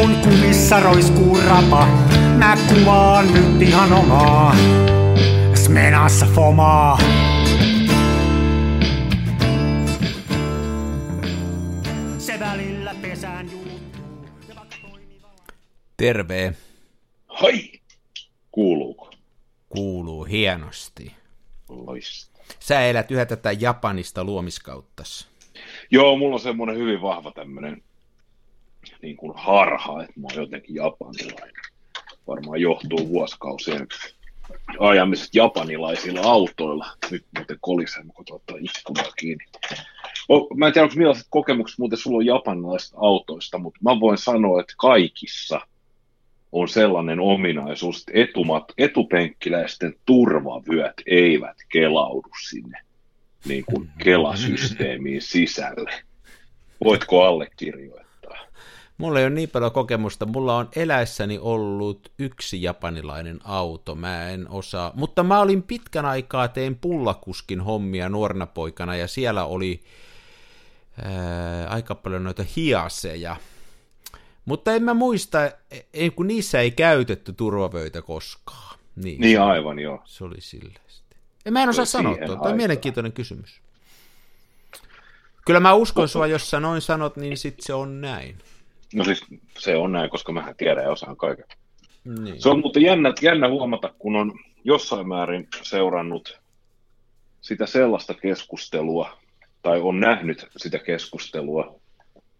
kun 0.00 0.16
kumissa 0.16 0.80
roiskuu 0.80 1.38
rapa, 1.46 1.86
mä 2.38 2.56
kuvaan 2.68 3.34
nyt 3.34 3.62
ihan 3.62 3.92
omaa. 3.92 4.56
Smenassa 5.54 6.26
fomaa. 6.26 6.98
Se 12.18 12.40
välillä 12.40 12.94
pesään 13.02 13.50
juuttuu. 13.52 13.80
Terve, 15.96 16.52
Hai! 17.26 17.80
Kuuluuko? 18.50 19.10
kuuluu 19.68 20.24
hienosti. 20.24 21.12
Loista. 21.68 22.40
Sä 22.58 22.80
elät 22.80 23.10
yhä 23.10 23.26
tätä 23.26 23.52
Japanista 23.52 24.24
luomiskauttas. 24.24 25.28
Joo, 25.90 26.16
mulla 26.16 26.34
on 26.34 26.40
semmoinen 26.40 26.76
hyvin 26.76 27.02
vahva 27.02 27.32
tämmöinen 27.32 27.82
niin 29.02 29.16
kuin 29.16 29.32
harha, 29.36 30.02
että 30.02 30.20
mä 30.20 30.26
oon 30.30 30.42
jotenkin 30.42 30.74
japanilainen. 30.74 31.64
Varmaan 32.26 32.60
johtuu 32.60 33.08
vuosikausien 33.08 33.86
ajamisesta 34.78 35.38
japanilaisilla 35.38 36.20
autoilla. 36.20 36.86
Nyt 37.10 37.24
muuten 37.36 37.56
kolisee, 37.60 38.02
kun 38.14 38.24
ottaa 38.30 38.56
ikkunaa 38.60 39.12
kiinni. 39.18 39.44
O, 40.28 40.54
mä 40.54 40.66
en 40.66 40.72
tiedä, 40.72 40.84
onko 40.84 40.96
millaiset 40.96 41.26
kokemukset 41.30 41.78
muuten 41.78 41.98
sulla 41.98 42.16
on 42.16 42.26
japanilaisista 42.26 42.96
autoista, 43.00 43.58
mutta 43.58 43.80
mä 43.82 44.00
voin 44.00 44.18
sanoa, 44.18 44.60
että 44.60 44.74
kaikissa 44.76 45.60
on 46.52 46.68
sellainen 46.68 47.20
ominaisuus, 47.20 47.98
että 47.98 48.12
etumat, 48.14 48.64
etupenkkiläisten 48.78 49.94
turvavyöt 50.06 51.02
eivät 51.06 51.56
kelaudu 51.68 52.28
sinne 52.48 52.78
niin 53.44 53.64
kuin 53.64 53.88
kelasysteemiin 54.04 55.22
sisälle. 55.22 55.90
Voitko 56.84 57.22
allekirjoittaa? 57.22 57.99
Mulla 59.00 59.18
ei 59.18 59.24
ole 59.24 59.34
niin 59.34 59.48
paljon 59.48 59.72
kokemusta. 59.72 60.26
Mulla 60.26 60.56
on 60.56 60.68
eläessäni 60.76 61.38
ollut 61.38 62.12
yksi 62.18 62.62
japanilainen 62.62 63.40
auto. 63.44 63.94
Mä 63.94 64.28
en 64.28 64.48
osaa. 64.48 64.92
Mutta 64.94 65.22
mä 65.22 65.40
olin 65.40 65.62
pitkän 65.62 66.04
aikaa, 66.06 66.48
tein 66.48 66.76
pullakuskin 66.76 67.60
hommia 67.60 68.08
nuorena 68.08 68.46
poikana 68.46 68.96
ja 68.96 69.08
siellä 69.08 69.44
oli 69.44 69.82
ää, 71.02 71.66
aika 71.68 71.94
paljon 71.94 72.24
noita 72.24 72.44
hiaseja. 72.56 73.36
Mutta 74.44 74.72
en 74.72 74.82
mä 74.82 74.94
muista, 74.94 75.38
ei, 75.94 76.10
kun 76.10 76.26
niissä 76.26 76.60
ei 76.60 76.70
käytetty 76.70 77.32
turvavöitä 77.32 78.02
koskaan. 78.02 78.78
Niin, 78.96 79.20
Niin 79.20 79.40
aivan 79.40 79.78
joo. 79.78 80.02
se 80.04 80.24
oli 80.24 80.40
sitten. 80.40 80.82
En 81.46 81.52
mä 81.52 81.62
en 81.62 81.68
osaa 81.68 81.84
sanoa 81.84 82.16
tuota. 82.16 82.36
Tämä 82.42 82.50
on 82.50 82.56
mielenkiintoinen 82.56 83.12
kysymys. 83.12 83.60
Kyllä 85.46 85.60
mä 85.60 85.74
uskon 85.74 86.08
sua, 86.08 86.26
jos 86.26 86.50
sä 86.50 86.60
noin 86.60 86.80
sanot, 86.80 87.16
niin 87.16 87.36
sit 87.36 87.60
se 87.60 87.74
on 87.74 88.00
näin. 88.00 88.38
No 88.94 89.04
siis 89.04 89.24
se 89.58 89.76
on 89.76 89.92
näin, 89.92 90.10
koska 90.10 90.32
mähän 90.32 90.56
tiedän 90.56 90.84
ja 90.84 90.90
osaan 90.90 91.16
kaiken. 91.16 91.44
Niin. 92.04 92.42
Se 92.42 92.48
on 92.48 92.60
muuten 92.60 92.82
jännä, 92.82 93.12
jännä 93.22 93.48
huomata, 93.48 93.94
kun 93.98 94.16
on 94.16 94.32
jossain 94.64 95.08
määrin 95.08 95.48
seurannut 95.62 96.40
sitä 97.40 97.66
sellaista 97.66 98.14
keskustelua, 98.14 99.18
tai 99.62 99.80
on 99.80 100.00
nähnyt 100.00 100.46
sitä 100.56 100.78
keskustelua, 100.78 101.80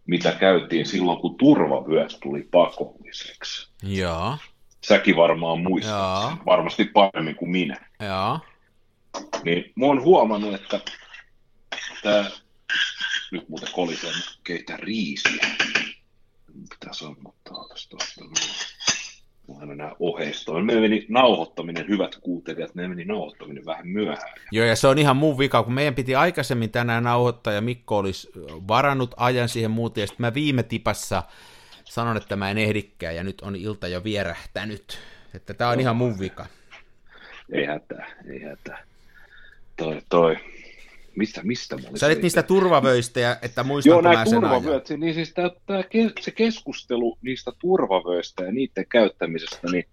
mitä 0.07 0.33
käytiin 0.33 0.87
silloin, 0.87 1.19
kun 1.19 1.37
turvavyöt 1.39 2.19
tuli 2.23 2.49
pakolliseksi. 2.51 3.69
Joo, 3.83 4.37
Säkin 4.85 5.17
varmaan 5.17 5.61
muistat, 5.61 6.29
sen, 6.29 6.39
varmasti 6.47 6.85
paremmin 6.85 7.35
kuin 7.35 7.51
minä. 7.51 7.77
joo. 8.01 8.39
Niin 9.45 9.73
mä 9.77 9.87
oon 9.87 10.03
huomannut, 10.03 10.55
että 10.55 10.81
tämä, 12.03 12.31
nyt 13.31 13.49
muuten 13.49 13.73
kolisee, 13.73 14.13
keitä 14.45 14.77
riisiä. 14.77 15.47
Pitää 16.69 16.93
sammuttaa 16.93 17.69
tästä 17.69 17.91
tuosta. 17.91 18.25
Mulla 19.47 19.63
on 19.63 19.79
nämä 19.79 19.93
oheistoja. 19.99 20.65
Me 20.65 20.81
meni 20.81 21.07
nauhoittaminen, 21.09 21.89
hyvät 21.89 22.17
kuuntelijat, 22.17 22.75
me 22.75 22.89
meni 22.89 23.05
nauhoittaminen 23.05 23.67
vähän 23.67 23.89
myöhään. 23.89 24.33
Joo, 24.53 24.67
ja 24.67 24.77
se 24.77 24.89
on 24.89 24.99
ihan 24.99 25.17
mun 25.17 25.39
vika, 25.39 25.63
kun 25.63 25.73
meidän 25.73 25.95
piti 25.95 26.15
aikaisemmin 26.15 26.71
tänään 26.71 27.05
nauhoittaa, 27.05 27.53
ja 27.53 27.61
Mikko 27.61 27.99
olisi 27.99 28.31
varannut 28.69 29.15
ajan 29.17 29.49
siihen 29.49 29.71
muuten, 29.71 30.03
ja 30.03 30.07
sitten 30.07 30.27
mä 30.27 30.35
viime 30.35 30.63
tipassa 30.63 31.23
sanon, 31.85 32.17
että 32.17 32.37
mä 32.37 32.51
en 32.51 32.59
ehdikään, 32.59 33.17
ja 33.17 33.25
nyt 33.25 33.41
on 33.41 33.57
ilta 33.57 33.89
jo 33.89 34.05
vierähtänyt. 34.05 34.99
Että 35.35 35.55
tää 35.55 35.69
on 35.69 35.81
ihan 35.81 35.97
mun 35.97 36.19
vika. 36.19 36.47
Ei 37.53 37.67
hätää, 37.67 38.07
ei 38.29 38.43
hätää. 38.43 38.85
Toi, 39.77 40.03
toi. 40.09 40.37
Mistä, 41.17 41.41
mistä 41.45 41.77
mä 41.77 41.83
olin? 41.89 41.99
Sä 41.99 42.07
olit 42.07 42.23
niistä 42.23 42.43
turvavöistä, 42.43 43.21
ja 43.21 43.37
että 43.43 43.63
muistanko 43.63 43.95
Joo, 43.95 44.03
mä 44.03 44.13
nämä 44.13 44.25
turvavyöt, 44.25 44.89
niin 44.97 45.15
siis 45.15 45.35
tää, 45.35 45.51
tää, 45.67 45.83
ke- 45.83 46.13
se 46.21 46.31
keskustelu 46.31 47.19
niistä 47.23 47.53
turvavöistä 47.59 48.45
ja 48.45 48.53
niiden 48.53 48.87
käyttämisestä, 48.89 49.69
niin 49.73 49.85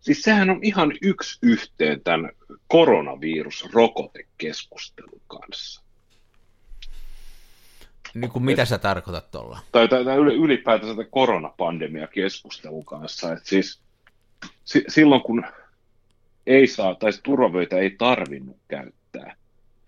siis 0.00 0.22
sehän 0.22 0.50
on 0.50 0.58
ihan 0.62 0.92
yksi 1.02 1.38
yhteen 1.42 2.00
tämän 2.00 2.30
koronavirusrokotekeskustelun 2.68 5.20
kanssa. 5.26 5.82
Niin 8.14 8.30
kuin 8.30 8.42
mitä 8.42 8.64
sä 8.64 8.78
tarkoitat 8.78 9.30
tuolla? 9.30 9.58
Tai, 9.72 9.88
tai, 9.88 10.04
tai 10.04 10.16
yli- 10.16 10.36
ylipäätänsä 10.36 10.94
tämän 10.94 11.10
koronapandemia-keskustelun 11.10 12.84
kanssa. 12.84 13.32
Et 13.32 13.46
siis 13.46 13.80
si, 14.64 14.84
silloin 14.88 15.22
kun 15.22 15.44
ei 16.46 16.66
saa, 16.66 16.94
tai 16.94 17.10
turvavöitä 17.22 17.76
ei 17.76 17.90
tarvinnut 17.90 18.56
käyttää, 18.68 19.36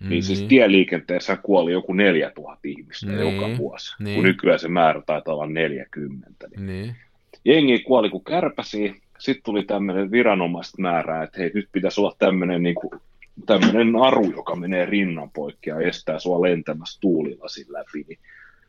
mm-hmm. 0.02 0.10
niin 0.10 0.22
siis 0.22 0.42
tieliikenteessä 0.42 1.36
kuoli 1.36 1.72
joku 1.72 1.92
4000 1.92 2.58
ihmistä 2.64 3.06
Niin, 3.06 3.34
joka 3.34 3.56
vuosi, 3.58 3.94
niin. 3.98 4.14
kun 4.14 4.24
nykyään 4.24 4.58
se 4.58 4.68
määrä 4.68 5.02
taitaa 5.06 5.34
olla 5.34 5.46
40. 5.46 6.48
Niin 6.56 6.66
Niin. 6.66 6.96
jengi 7.44 7.78
kuoli 7.78 8.10
kuin 8.10 8.24
kärpäsi, 8.24 9.02
sitten 9.18 9.44
tuli 9.44 9.62
tämmöinen 9.62 10.10
viranomaista 10.10 10.82
määrää, 10.82 11.22
että 11.22 11.40
hei, 11.40 11.50
nyt 11.54 11.68
pitäisi 11.72 12.00
olla 12.00 12.16
tämmöinen 12.18 12.62
niin 12.62 12.74
kuin, 12.74 13.00
tämmöinen 13.46 13.92
naru, 13.92 14.32
joka 14.36 14.56
menee 14.56 14.86
rinnan 14.86 15.30
poikki 15.30 15.70
ja 15.70 15.80
estää 15.80 16.18
sua 16.18 16.42
lentämässä 16.42 17.00
tuulilasin 17.00 17.66
läpi. 17.68 18.04
Niin 18.08 18.18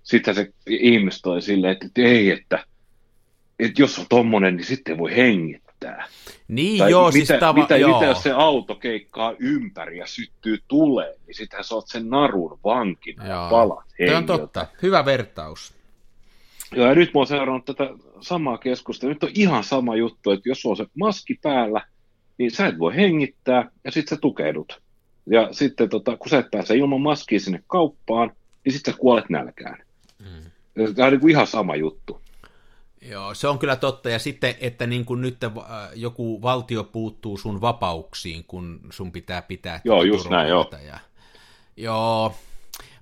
sitten 0.03 0.35
se 0.35 0.51
ihmiset 0.67 1.22
toi 1.22 1.41
silleen, 1.41 1.73
että, 1.73 1.85
että 1.85 2.01
ei, 2.01 2.31
että, 2.31 2.66
että 3.59 3.81
jos 3.81 3.99
on 3.99 4.05
tommonen, 4.09 4.55
niin 4.55 4.66
sitten 4.66 4.97
voi 4.97 5.16
hengittää. 5.16 5.62
Niin 6.47 6.77
Tai 6.77 6.91
joo, 6.91 7.11
mitä, 7.11 7.25
siis 7.25 7.39
tava, 7.39 7.61
mitä, 7.61 7.77
joo. 7.77 7.94
mitä 7.94 8.05
jos 8.05 8.23
se 8.23 8.31
auto 8.31 8.75
keikkaa 8.75 9.33
ympäri 9.39 9.97
ja 9.97 10.07
syttyy 10.07 10.57
tuleen, 10.67 11.16
niin 11.27 11.35
sittenhän 11.35 11.63
sä 11.63 11.75
oot 11.75 11.88
sen 11.88 12.09
narun 12.09 12.59
vankina 12.63 13.27
ja 13.27 13.33
Joo. 13.33 13.49
palat 13.49 13.85
Toi 14.07 14.16
on 14.16 14.25
totta. 14.25 14.67
Hyvä 14.81 15.05
vertaus. 15.05 15.73
Joo, 16.75 16.88
ja 16.88 16.95
nyt 16.95 17.13
mä 17.13 17.19
oon 17.19 17.27
seurannut 17.27 17.66
tätä 17.66 17.89
samaa 18.22 18.57
keskustelua. 18.57 19.13
Nyt 19.13 19.23
on 19.23 19.29
ihan 19.35 19.63
sama 19.63 19.95
juttu, 19.95 20.31
että 20.31 20.49
jos 20.49 20.66
on 20.66 20.77
se 20.77 20.85
maski 20.99 21.39
päällä, 21.41 21.81
niin 22.38 22.51
sä 22.51 22.67
et 22.67 22.79
voi 22.79 22.95
hengittää, 22.95 23.72
ja 23.83 23.91
sitten 23.91 24.16
sä 24.16 24.22
tukehdut. 24.22 24.81
Ja 25.25 25.47
sitten 25.51 25.89
tota, 25.89 26.17
kun 26.17 26.29
sä 26.29 26.38
et 26.38 26.51
pääse 26.51 26.75
ilman 26.75 27.01
maskia 27.01 27.39
sinne 27.39 27.63
kauppaan, 27.67 28.31
niin 28.66 28.73
sitten 28.73 28.93
sä 28.93 28.99
kuolet 28.99 29.29
nälkään. 29.29 29.77
Mm. 30.19 30.93
Tämä 30.95 31.05
on 31.05 31.11
niin 31.11 31.22
kuin 31.22 31.31
ihan 31.31 31.47
sama 31.47 31.75
juttu. 31.75 32.22
Joo, 33.09 33.34
se 33.34 33.47
on 33.47 33.59
kyllä 33.59 33.75
totta. 33.75 34.09
Ja 34.09 34.19
sitten, 34.19 34.56
että 34.59 34.88
niin 34.88 35.06
kuin 35.06 35.22
nyt 35.22 35.44
äh, 35.44 35.52
joku 35.96 36.41
valtio 36.41 36.84
puuttuu 36.84 37.38
sun 37.38 37.62
vapauksiin, 37.62 38.44
kun 38.44 38.80
sun 38.90 39.12
pitää 39.12 39.41
pitää 39.41 39.81
Joo, 39.84 40.03
just 40.03 40.30
näin, 40.30 40.50
joo. 40.50 40.72
Ja... 40.88 41.00
Joo, 41.78 42.34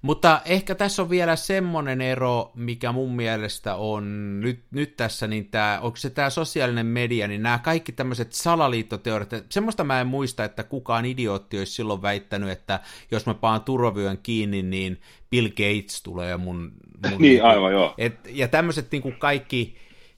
mutta 0.02 0.42
ehkä 0.46 0.76
tässä 0.76 1.02
on 1.02 1.10
vielä 1.10 1.36
semmoinen 1.36 2.02
ero, 2.02 2.52
mikä 2.56 2.92
mun 2.92 3.16
mielestä 3.16 3.76
on 3.76 4.40
nyt, 4.42 4.60
nyt 4.72 4.98
tässä, 4.98 5.28
niin 5.28 5.46
tämä, 5.46 5.80
onko 5.82 5.98
se 5.98 6.10
tämä 6.10 6.30
sosiaalinen 6.30 6.86
media, 6.86 7.28
niin 7.28 7.44
nämä 7.44 7.60
kaikki 7.60 7.92
tämmöiset 7.92 8.34
salaliittoteoriat, 8.34 9.46
semmoista 9.50 9.84
mä 9.84 10.02
en 10.02 10.08
muista, 10.08 10.44
että 10.44 10.64
kukaan 10.64 11.06
idiootti 11.06 11.58
olisi 11.58 11.72
silloin 11.72 12.02
väittänyt, 12.02 12.50
että 12.50 12.80
jos 13.12 13.26
mä 13.26 13.34
paan 13.34 13.62
turvavyön 13.62 14.18
kiinni, 14.24 14.62
niin 14.62 15.02
Bill 15.30 15.48
Gates 15.48 16.04
tulee 16.04 16.38
mun... 16.38 16.72
mun 17.10 17.22
Niin, 17.22 17.44
aivan, 17.44 17.72
joo. 17.72 17.94
Et, 17.98 18.14
ja 18.30 18.48
tämmöiset 18.48 18.92
niin 18.92 19.02
kuin 19.02 19.16
kaikki, 19.16 19.76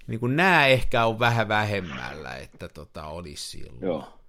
niin 0.07 0.19
kuin 0.19 0.35
nämä 0.35 0.67
ehkä 0.67 1.05
on 1.05 1.19
vähän 1.19 1.47
vähemmällä, 1.47 2.35
että 2.35 2.67
tota, 2.67 3.05
olisi 3.05 3.51
silloin. 3.51 3.81
Joo. 3.81 4.19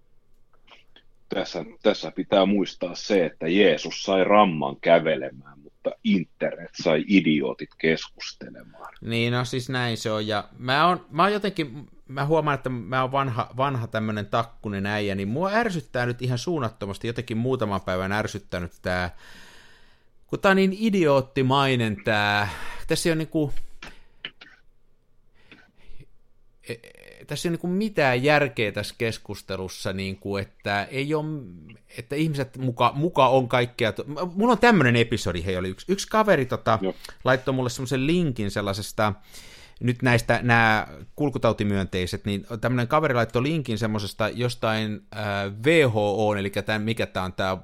Tässä, 1.28 1.64
tässä 1.82 2.10
pitää 2.10 2.46
muistaa 2.46 2.94
se, 2.94 3.26
että 3.26 3.48
Jeesus 3.48 4.02
sai 4.02 4.24
ramman 4.24 4.76
kävelemään, 4.80 5.58
mutta 5.58 5.90
internet 6.04 6.70
sai 6.82 7.04
idiootit 7.06 7.68
keskustelemaan. 7.78 8.94
Niin, 9.00 9.32
no 9.32 9.44
siis 9.44 9.68
näin 9.68 9.96
se 9.96 10.10
on. 10.10 10.26
Ja 10.26 10.48
mä 10.58 10.88
oon, 10.88 11.06
mä 11.10 11.22
oon 11.22 11.32
jotenkin, 11.32 11.88
mä 12.08 12.26
huomaan, 12.26 12.54
että 12.54 12.68
mä 12.68 13.02
oon 13.02 13.12
vanha, 13.12 13.50
vanha 13.56 13.86
tämmönen 13.86 14.26
takkunen 14.26 14.86
äijä, 14.86 15.14
niin 15.14 15.28
mua 15.28 15.50
ärsyttää 15.52 16.06
nyt 16.06 16.22
ihan 16.22 16.38
suunnattomasti, 16.38 17.06
jotenkin 17.06 17.36
muutaman 17.36 17.80
päivän 17.80 18.12
ärsyttänyt 18.12 18.72
tää, 18.82 19.16
kun 20.26 20.40
tää 20.40 20.50
on 20.50 20.56
niin 20.56 20.76
idioottimainen 20.78 21.96
tää, 22.04 22.48
tässä 22.86 23.08
ole 23.08 23.16
niinku, 23.16 23.52
e- 23.56 23.60
tässä 27.26 27.48
ei 27.48 27.50
ole 27.50 27.58
niin 27.62 27.72
mitään 27.78 28.22
järkeä 28.22 28.72
tässä 28.72 28.94
keskustelussa, 28.98 29.92
niin 29.92 30.16
kuin, 30.16 30.42
että 30.42 30.84
ei 30.84 31.14
ole, 31.14 31.24
että 31.98 32.16
ihmiset 32.16 32.58
muka, 32.58 32.92
muka 32.94 33.28
on 33.28 33.48
kaikkea. 33.48 33.92
to- 33.92 34.04
Mulla 34.34 34.52
on 34.52 34.58
tämmöinen 34.58 34.96
episodi, 34.96 35.44
hei 35.44 35.56
oli 35.56 35.68
yksi, 35.68 35.92
yksi 35.92 36.08
kaveri 36.08 36.46
tota, 36.46 36.78
Joo. 36.82 36.94
laittoi 37.24 37.54
mulle 37.54 37.70
semmoisen 37.70 38.06
linkin 38.06 38.50
sellaisesta 38.50 39.12
nyt 39.80 40.02
näistä 40.02 40.40
nämä 40.42 40.86
kulkutautimyönteiset, 41.16 42.24
niin 42.24 42.46
tämmöinen 42.60 42.88
kaveri 42.88 43.14
laittoi 43.14 43.42
linkin 43.42 43.78
semmoisesta 43.78 44.28
jostain 44.28 45.00
äh, 45.16 45.22
WHO, 45.66 46.34
eli 46.34 46.50
tämän, 46.50 46.82
mikä 46.82 47.06
tämä 47.06 47.24
on 47.24 47.32
tämä 47.32 47.58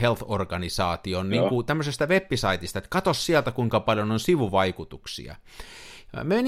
Health-organisaation, 0.00 1.30
niin 1.30 1.48
kuin 1.48 1.66
tämmöisestä 1.66 2.06
webbisaitista, 2.06 2.78
että 2.78 2.88
katso 2.90 3.14
sieltä, 3.14 3.50
kuinka 3.50 3.80
paljon 3.80 4.12
on 4.12 4.20
sivuvaikutuksia. 4.20 5.36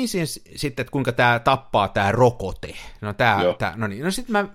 Siihen 0.07 0.27
sitten, 0.27 0.83
että 0.83 0.91
kuinka 0.91 1.13
tämä 1.13 1.39
tappaa 1.39 1.89
tämä 1.89 2.13
rokote. 2.13 2.77
No, 3.01 3.13
tää, 3.13 3.41
tää, 3.59 3.75
no, 3.77 3.87
niin. 3.87 4.05
no 4.05 4.11
sitten 4.11 4.33
mä 4.33 4.49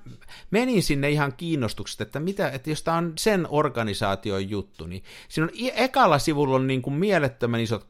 menin 0.51 0.83
sinne 0.83 1.09
ihan 1.09 1.33
kiinnostuksesta, 1.37 2.03
että, 2.03 2.19
mitä, 2.19 2.49
että 2.49 2.69
jos 2.69 2.83
tämä 2.83 2.97
on 2.97 3.13
sen 3.17 3.47
organisaation 3.49 4.49
juttu, 4.49 4.87
niin 4.87 5.03
siinä 5.29 5.45
on 5.45 5.51
ekalla 5.75 6.19
sivulla 6.19 6.55
on 6.55 6.67
niin 6.67 6.81
kuin 6.81 6.93
mielettömän 6.93 7.59
isot 7.59 7.87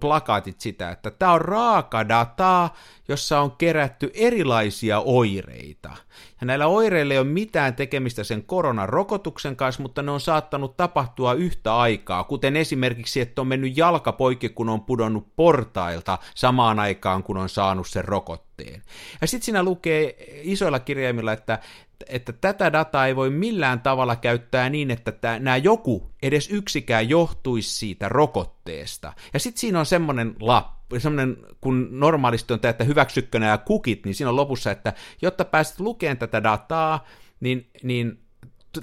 plakaatit 0.00 0.60
sitä, 0.60 0.90
että 0.90 1.10
tämä 1.10 1.32
on 1.32 1.40
raaka 1.40 2.08
dataa, 2.08 2.74
jossa 3.08 3.40
on 3.40 3.50
kerätty 3.50 4.10
erilaisia 4.14 5.00
oireita. 5.00 5.96
Ja 6.40 6.46
näillä 6.46 6.66
oireilla 6.66 7.14
ei 7.14 7.20
ole 7.20 7.26
mitään 7.26 7.74
tekemistä 7.74 8.24
sen 8.24 8.42
koronarokotuksen 8.42 9.56
kanssa, 9.56 9.82
mutta 9.82 10.02
ne 10.02 10.10
on 10.10 10.20
saattanut 10.20 10.76
tapahtua 10.76 11.32
yhtä 11.32 11.76
aikaa, 11.76 12.24
kuten 12.24 12.56
esimerkiksi, 12.56 13.20
että 13.20 13.40
on 13.40 13.46
mennyt 13.46 13.76
jalka 13.76 14.12
poikki, 14.12 14.48
kun 14.48 14.68
on 14.68 14.80
pudonnut 14.80 15.36
portailta 15.36 16.18
samaan 16.38 16.78
aikaan, 16.78 17.22
kun 17.22 17.36
on 17.36 17.48
saanut 17.48 17.88
sen 17.88 18.04
rokotteen. 18.04 18.82
Ja 19.20 19.26
sitten 19.26 19.44
siinä 19.44 19.62
lukee 19.62 20.16
isoilla 20.42 20.78
kirjaimilla, 20.78 21.32
että 21.32 21.58
että 22.06 22.32
tätä 22.32 22.72
dataa 22.72 23.06
ei 23.06 23.16
voi 23.16 23.30
millään 23.30 23.80
tavalla 23.80 24.16
käyttää 24.16 24.70
niin, 24.70 24.90
että 24.90 25.38
nämä 25.38 25.56
joku, 25.56 26.10
edes 26.22 26.48
yksikään, 26.50 27.08
johtuisi 27.08 27.76
siitä 27.76 28.08
rokotteesta. 28.08 29.12
Ja 29.32 29.40
sitten 29.40 29.60
siinä 29.60 29.78
on 29.78 29.86
semmoinen 29.86 30.34
lappu, 30.40 31.00
semmoinen, 31.00 31.36
kun 31.60 31.88
normaalisti 31.90 32.52
on 32.52 32.60
tämä, 32.60 32.70
että 32.70 32.84
hyväksykkö 32.84 33.38
nämä 33.38 33.58
kukit, 33.58 34.04
niin 34.04 34.14
siinä 34.14 34.30
on 34.30 34.36
lopussa, 34.36 34.70
että 34.70 34.92
jotta 35.22 35.44
pääset 35.44 35.80
lukemaan 35.80 36.18
tätä 36.18 36.42
dataa, 36.42 37.04
niin, 37.40 37.70
niin 37.82 38.18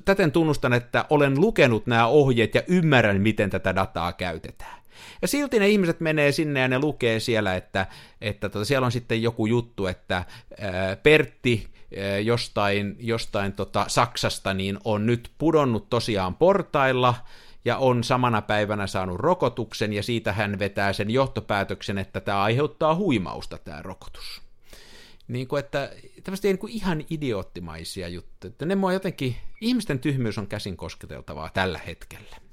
täten 0.06 0.32
tunnustan, 0.32 0.74
että 0.74 1.06
olen 1.10 1.42
lukenut 1.42 1.88
nämä 1.88 2.08
ohjeet 2.08 2.56
ja 2.56 2.62
ymmärrän, 2.68 3.22
miten 3.22 3.50
tätä 3.50 3.76
dataa 3.76 4.14
käytetään. 4.14 4.85
Ja 5.22 5.28
silti 5.28 5.60
ne 5.60 5.70
ihmiset 5.70 6.00
menee 6.00 6.32
sinne 6.32 6.60
ja 6.60 6.68
ne 6.68 6.80
lukee 6.80 7.20
siellä, 7.20 7.56
että, 7.56 7.88
että 8.22 8.50
tota, 8.50 8.66
siellä 8.66 8.86
on 8.86 8.92
sitten 8.92 9.22
joku 9.22 9.46
juttu, 9.46 9.88
että 9.88 10.16
ää, 10.16 10.96
Pertti 10.96 11.68
jostain, 12.24 12.96
jostain 13.00 13.54
tota 13.54 13.86
Saksasta, 13.88 14.54
niin 14.54 14.78
on 14.84 15.06
nyt 15.06 15.32
pudonnut 15.38 15.90
tosiaan 15.90 16.36
portailla, 16.36 17.16
ja 17.66 17.78
on 17.78 18.04
samana 18.04 18.42
päivänä 18.42 18.88
saanut 18.88 19.20
rokotuksen, 19.20 19.94
ja 19.94 20.04
siitä 20.04 20.34
hän 20.34 20.60
vetää 20.60 20.94
sen 20.94 21.10
johtopäätöksen, 21.10 21.98
että 21.98 22.20
tämä 22.20 22.44
aiheuttaa 22.44 22.96
huimausta, 22.96 23.58
tämä 23.58 23.82
rokotus. 23.82 24.42
Niin 25.28 25.48
kuin, 25.48 25.60
että 25.60 25.92
tämmöistä 26.24 26.48
niin 26.48 26.58
kuin 26.58 26.74
ihan 26.74 27.06
idioottimaisia 27.10 28.08
juttuja. 28.08 28.50
Että 28.50 28.66
ne 28.66 28.76
mua 28.76 28.94
jotenkin, 28.94 29.36
ihmisten 29.62 30.00
tyhmyys 30.00 30.38
on 30.38 30.48
käsin 30.48 30.78
kosketeltavaa 30.78 31.50
tällä 31.54 31.80
hetkellä 31.88 32.45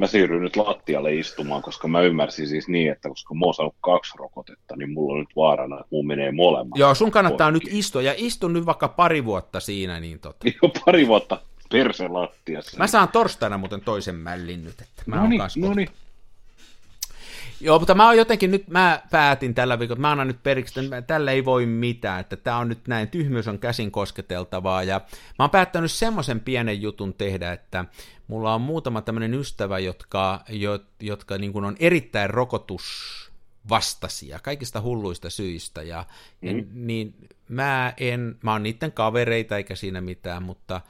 mä 0.00 0.06
siirryn 0.06 0.42
nyt 0.42 0.56
lattialle 0.56 1.14
istumaan, 1.14 1.62
koska 1.62 1.88
mä 1.88 2.00
ymmärsin 2.00 2.48
siis 2.48 2.68
niin, 2.68 2.92
että 2.92 3.08
koska 3.08 3.34
mä 3.34 3.44
oon 3.44 3.54
saanut 3.54 3.74
kaksi 3.80 4.18
rokotetta, 4.18 4.76
niin 4.76 4.92
mulla 4.92 5.12
on 5.12 5.20
nyt 5.20 5.36
vaarana, 5.36 5.76
että 5.76 5.88
mun 5.90 6.06
menee 6.06 6.32
molemmat. 6.32 6.78
Joo, 6.78 6.94
sun 6.94 7.10
kannattaa 7.10 7.50
poikki. 7.50 7.70
nyt 7.70 7.78
istua, 7.78 8.02
ja 8.02 8.14
istun 8.16 8.52
nyt 8.52 8.66
vaikka 8.66 8.88
pari 8.88 9.24
vuotta 9.24 9.60
siinä, 9.60 10.00
niin 10.00 10.18
tota. 10.18 10.48
Joo, 10.62 10.72
pari 10.84 11.06
vuotta 11.06 11.40
perse 11.72 12.08
lattiassa. 12.08 12.78
Mä 12.78 12.86
saan 12.86 13.08
torstaina 13.08 13.58
muuten 13.58 13.80
toisen 13.80 14.14
mällin 14.14 14.64
nyt, 14.64 14.80
että 14.80 15.02
mä 15.06 15.16
no 15.16 15.28
niin, 15.28 15.40
niin. 15.76 15.88
Joo, 17.60 17.78
mutta 17.78 17.94
mä 17.94 18.06
oon 18.06 18.16
jotenkin 18.16 18.50
nyt, 18.50 18.68
mä 18.68 19.02
päätin 19.10 19.54
tällä 19.54 19.78
viikolla, 19.78 19.96
että 19.96 20.00
mä 20.00 20.10
annan 20.10 20.26
nyt 20.26 20.42
periksi, 20.42 20.80
että 20.80 21.02
tällä 21.02 21.32
ei 21.32 21.44
voi 21.44 21.66
mitään, 21.66 22.20
että 22.20 22.36
tää 22.36 22.56
on 22.56 22.68
nyt 22.68 22.88
näin, 22.88 23.08
tyhmyys 23.08 23.48
on 23.48 23.58
käsin 23.58 23.90
kosketeltavaa, 23.90 24.82
ja 24.82 25.00
mä 25.38 25.42
oon 25.42 25.50
päättänyt 25.50 25.92
semmoisen 25.92 26.40
pienen 26.40 26.82
jutun 26.82 27.14
tehdä, 27.14 27.52
että 27.52 27.84
mulla 28.26 28.54
on 28.54 28.60
muutama 28.60 29.02
tämmöinen 29.02 29.34
ystävä, 29.34 29.78
jotka, 29.78 30.44
jotka 31.00 31.38
niin 31.38 31.52
kuin 31.52 31.64
on 31.64 31.76
erittäin 31.80 32.30
rokotusvastaisia 32.30 34.38
kaikista 34.38 34.80
hulluista 34.80 35.30
syistä, 35.30 35.82
ja 35.82 36.04
mm. 36.40 36.66
niin 36.72 37.14
mä 37.48 37.92
en, 37.96 38.38
mä 38.42 38.52
oon 38.52 38.62
niiden 38.62 38.92
kavereita 38.92 39.56
eikä 39.56 39.74
siinä 39.74 40.00
mitään, 40.00 40.42
mutta 40.42 40.80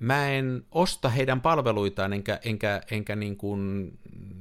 mä 0.00 0.30
en 0.30 0.64
osta 0.70 1.08
heidän 1.08 1.40
palveluitaan, 1.40 2.12
enkä, 2.12 2.40
enkä, 2.44 2.82
enkä 2.90 3.16
niin 3.16 3.36
kuin, 3.36 3.92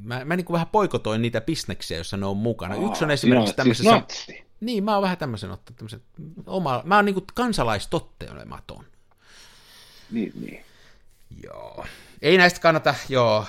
mä, 0.03 0.25
mä 0.25 0.35
niin 0.35 0.45
kuin 0.45 0.53
vähän 0.53 0.67
poikotoin 0.67 1.21
niitä 1.21 1.41
bisneksiä, 1.41 1.97
joissa 1.97 2.17
ne 2.17 2.25
on 2.25 2.37
mukana. 2.37 2.75
Aa, 2.75 2.89
Yksi 2.89 3.03
on 3.03 3.11
esimerkiksi 3.11 3.51
no, 3.51 3.55
tämmöisessä... 3.55 4.01
Siis 4.07 4.45
niin, 4.61 4.83
mä 4.83 4.93
oon 4.93 5.01
vähän 5.01 5.17
tämmöisen 5.17 5.51
ottanut, 5.51 5.77
tämmöisen 5.77 6.01
oma, 6.45 6.81
mä 6.85 6.95
oon 6.95 7.05
niin 7.05 7.13
kuin 7.13 7.25
kansalaistottelematon. 7.33 8.85
Niin, 10.11 10.33
niin. 10.41 10.65
Joo. 11.43 11.85
Ei 12.21 12.37
näistä 12.37 12.59
kannata, 12.59 12.95
joo, 13.09 13.45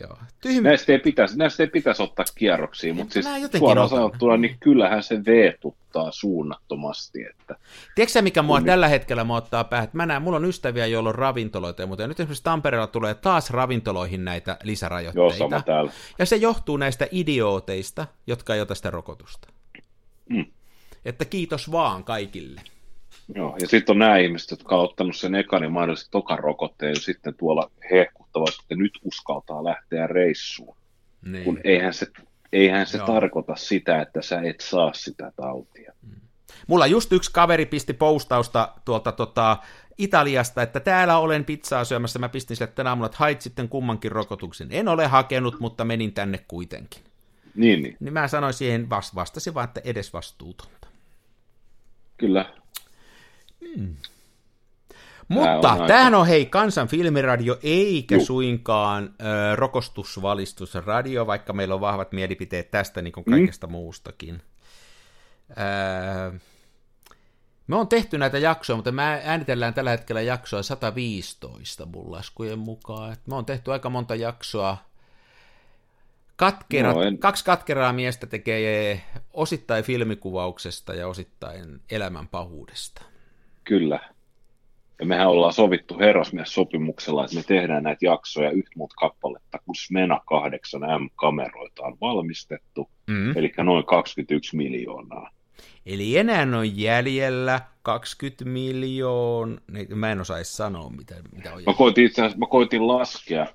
Joo. 0.00 0.18
Tyhmä. 0.40 0.68
Näistä, 0.68 0.92
ei 0.92 0.98
pitäisi, 0.98 1.38
näistä 1.38 1.62
ei 1.62 1.66
pitäisi 1.66 2.02
ottaa 2.02 2.24
kierroksia, 2.34 2.94
mutta 2.94 3.12
siis 3.12 3.26
suoraan 3.58 3.88
sanottuna, 3.88 4.36
niin 4.36 4.56
kyllähän 4.60 5.02
se 5.02 5.24
veetuttaa 5.24 6.12
suunnattomasti. 6.12 7.22
Että... 7.22 7.56
Tiedätkö 7.94 8.22
mikä 8.22 8.42
mua 8.42 8.58
Kun... 8.58 8.66
tällä 8.66 8.88
hetkellä 8.88 9.24
mua 9.24 9.36
ottaa 9.36 9.64
päähän? 9.64 9.84
Että 9.84 9.96
mä 9.96 10.06
näen, 10.06 10.22
mulla 10.22 10.36
on 10.36 10.44
ystäviä, 10.44 10.86
joilla 10.86 11.08
on 11.08 11.14
ravintoloita, 11.14 11.86
mutta 11.86 12.06
nyt 12.06 12.20
esimerkiksi 12.20 12.44
Tampereella 12.44 12.86
tulee 12.86 13.14
taas 13.14 13.50
ravintoloihin 13.50 14.24
näitä 14.24 14.56
lisärajoitteita. 14.62 15.36
Joo, 15.36 15.38
sama 15.38 15.62
täällä. 15.62 15.92
Ja 16.18 16.26
se 16.26 16.36
johtuu 16.36 16.76
näistä 16.76 17.08
idiooteista, 17.10 18.06
jotka 18.26 18.54
ei 18.54 18.60
ota 18.60 18.74
sitä 18.74 18.90
rokotusta. 18.90 19.48
Mm. 20.28 20.46
Että 21.04 21.24
kiitos 21.24 21.72
vaan 21.72 22.04
kaikille. 22.04 22.60
Joo, 23.34 23.56
ja 23.60 23.68
sitten 23.68 23.92
on 23.92 23.98
nämä 23.98 24.18
ihmiset, 24.18 24.50
jotka 24.50 24.76
on 24.76 24.84
ottanut 24.84 25.16
sen 25.16 25.34
ekan 25.34 25.62
ja 25.62 25.70
mahdollisesti 25.70 26.10
tokan 26.10 26.38
rokotteen, 26.38 26.92
ja 26.94 27.00
sitten 27.00 27.34
tuolla 27.34 27.70
hehkuttavat, 27.90 28.48
että 28.48 28.74
nyt 28.74 28.98
uskaltaa 29.04 29.64
lähteä 29.64 30.06
reissuun. 30.06 30.76
Niin. 31.22 31.44
Kun 31.44 31.60
eihän 31.64 31.94
se, 31.94 32.06
eihän 32.52 32.86
se 32.86 32.98
tarkoita 32.98 33.56
sitä, 33.56 34.02
että 34.02 34.22
sä 34.22 34.40
et 34.44 34.60
saa 34.60 34.92
sitä 34.94 35.32
tautia. 35.36 35.92
Mm. 36.02 36.20
Mulla 36.66 36.86
just 36.86 37.12
yksi 37.12 37.32
kaveri 37.32 37.66
pisti 37.66 37.92
postausta 37.92 38.72
tuolta 38.84 39.12
tota, 39.12 39.56
Italiasta, 39.98 40.62
että 40.62 40.80
täällä 40.80 41.18
olen 41.18 41.44
pizzaa 41.44 41.84
syömässä. 41.84 42.18
Mä 42.18 42.28
pistin 42.28 42.56
sille 42.56 42.72
tänä 42.74 42.90
aamulla, 42.90 43.06
että 43.06 43.18
hait 43.18 43.40
sitten 43.40 43.68
kummankin 43.68 44.12
rokotuksen. 44.12 44.68
En 44.70 44.88
ole 44.88 45.06
hakenut, 45.06 45.60
mutta 45.60 45.84
menin 45.84 46.12
tänne 46.12 46.38
kuitenkin. 46.48 47.02
Niin, 47.54 47.82
niin. 47.82 47.96
Niin 48.00 48.12
mä 48.12 48.28
sanoin 48.28 48.54
siihen, 48.54 48.90
vastasin 49.14 49.54
vaan, 49.54 49.64
että 49.64 49.80
edes 49.84 50.12
vastuutonta. 50.12 50.88
Kyllä, 52.16 52.52
Hmm. 53.76 53.96
Mutta 55.28 55.72
on 55.72 55.86
tämähän 55.86 56.14
on 56.14 56.26
hei 56.26 56.46
kansan 56.46 56.88
filmiradio 56.88 57.58
eikä 57.62 58.14
Juh. 58.14 58.24
suinkaan 58.24 59.14
ö, 59.20 59.56
rokostusvalistusradio, 59.56 61.26
vaikka 61.26 61.52
meillä 61.52 61.74
on 61.74 61.80
vahvat 61.80 62.12
mielipiteet 62.12 62.70
tästä 62.70 63.02
niin 63.02 63.12
kuin 63.12 63.24
mm. 63.26 63.30
kaikesta 63.30 63.66
mm. 63.66 63.70
muustakin. 63.70 64.42
Ö, 65.50 66.38
me 67.66 67.76
on 67.76 67.88
tehty 67.88 68.18
näitä 68.18 68.38
jaksoja, 68.38 68.76
mutta 68.76 68.92
me 68.92 69.02
äänitellään 69.24 69.74
tällä 69.74 69.90
hetkellä 69.90 70.20
jaksoa 70.20 70.62
115 70.62 71.86
mun 71.86 72.12
laskujen 72.12 72.58
mukaan. 72.58 73.12
Et 73.12 73.26
me 73.26 73.34
on 73.34 73.46
tehty 73.46 73.72
aika 73.72 73.90
monta 73.90 74.14
jaksoa. 74.14 74.76
Katkera, 76.36 76.92
no, 76.92 77.02
en... 77.02 77.18
Kaksi 77.18 77.44
katkeraa 77.44 77.92
miestä 77.92 78.26
tekee 78.26 79.02
osittain 79.32 79.84
filmikuvauksesta 79.84 80.94
ja 80.94 81.08
osittain 81.08 81.80
elämän 81.90 82.28
pahuudesta. 82.28 83.02
Kyllä. 83.66 84.00
Ja 84.98 85.06
mehän 85.06 85.28
ollaan 85.28 85.52
sovittu 85.52 85.98
herrasmies-sopimuksella, 85.98 87.24
että 87.24 87.36
me 87.36 87.42
tehdään 87.42 87.82
näitä 87.82 88.06
jaksoja 88.06 88.50
yhtä 88.50 88.70
muut 88.76 88.94
kappaletta, 88.94 89.58
kun 89.58 89.74
Smena 89.74 90.20
8M-kameroita 90.34 91.82
on 91.82 91.96
valmistettu, 92.00 92.90
mm. 93.06 93.36
eli 93.36 93.52
noin 93.58 93.84
21 93.84 94.56
miljoonaa. 94.56 95.30
Eli 95.86 96.16
enää 96.16 96.46
on 96.58 96.78
jäljellä 96.78 97.60
20 97.82 98.44
miljoonaa, 98.44 99.60
mä 99.94 100.12
en 100.12 100.20
osaisi 100.20 100.56
sanoa, 100.56 100.90
mitä, 100.90 101.14
mitä 101.36 101.54
on 101.54 101.62
Mä 101.66 101.74
koitin 101.74 102.04
itse 102.04 102.22
asiassa, 102.22 102.38
mä 102.38 102.46
koitin 102.46 102.86
laskea, 102.86 103.46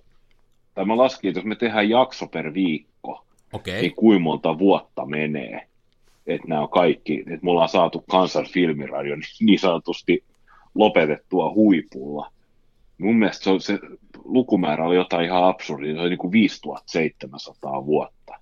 tai 0.74 0.86
mä 0.86 0.98
laskin, 0.98 1.30
että 1.30 1.40
jos 1.40 1.46
me 1.46 1.56
tehdään 1.56 1.90
jakso 1.90 2.28
per 2.28 2.54
viikko, 2.54 3.26
okay. 3.54 3.82
niin 3.82 3.96
kuinka 3.96 4.24
monta 4.24 4.60
vuotta 4.60 5.06
menee 5.06 5.71
että 6.36 6.48
nämä 6.48 6.62
on 6.62 6.70
kaikki, 6.70 7.20
että 7.20 7.40
me 7.46 7.52
ollaan 7.52 7.70
saatu 7.70 8.04
kansan 8.10 8.46
filmiradio 8.46 9.16
niin 9.46 9.60
sanotusti 9.60 10.24
lopetettua 10.76 11.54
huipulla. 11.54 12.32
Mun 12.98 13.16
mielestä 13.16 13.44
se, 13.44 13.50
on, 13.50 13.62
se 13.62 13.80
lukumäärä 14.24 14.86
oli 14.86 14.96
jotain 14.96 15.26
ihan 15.26 15.44
absurdia, 15.44 15.94
se 15.94 16.02
oli 16.02 16.10
niin 16.10 16.18
kuin 16.18 16.32
5700 16.32 17.86
vuotta 17.86 18.34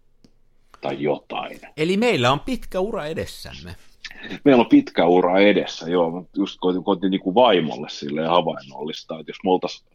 tai 0.81 1.01
jotain. 1.01 1.59
Eli 1.77 1.97
meillä 1.97 2.31
on 2.31 2.39
pitkä 2.39 2.79
ura 2.79 3.05
edessämme. 3.05 3.75
Meillä 4.43 4.61
on 4.61 4.69
pitkä 4.69 5.05
ura 5.05 5.39
edessä, 5.39 5.89
joo. 5.89 6.11
Mä 6.11 6.21
just 6.37 6.57
koitin, 6.59 6.83
koitin 6.83 7.11
niin 7.11 7.21
kuin 7.21 7.35
vaimolle 7.35 7.89
sille 7.89 8.27
havainnollista, 8.27 9.19
että 9.19 9.29
jos 9.29 9.43
me 9.43 9.51
oltaisiin... 9.51 9.89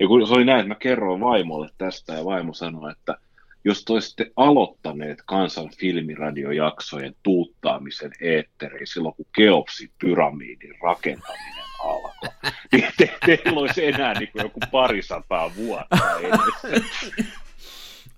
Ja 0.00 0.08
kun 0.08 0.26
se 0.26 0.34
oli 0.34 0.44
näin, 0.44 0.60
että 0.60 0.68
mä 0.68 0.74
kerroin 0.74 1.20
vaimolle 1.20 1.68
tästä 1.78 2.12
ja 2.12 2.24
vaimo 2.24 2.54
sanoi, 2.54 2.92
että 2.92 3.16
jos 3.64 3.84
te 3.84 3.92
olisitte 3.92 4.30
aloittaneet 4.36 5.18
kansan 5.26 5.70
filmiradiojaksojen 5.78 7.14
tuuttaamisen 7.22 8.12
eetteriin 8.20 8.86
silloin, 8.86 9.14
kun 9.14 9.26
Keopsin 9.36 9.90
pyramidin 10.00 10.74
rakentaminen 10.82 11.64
alkoi, 11.84 12.28
niin 12.72 12.88
te, 12.96 13.18
teillä 13.26 13.60
olisi 13.60 13.86
enää 13.86 14.14
niin 14.18 14.28
kuin 14.32 14.42
joku 14.42 14.60
parisataa 14.70 15.50
vuotta 15.56 15.98
edessä. 16.20 17.06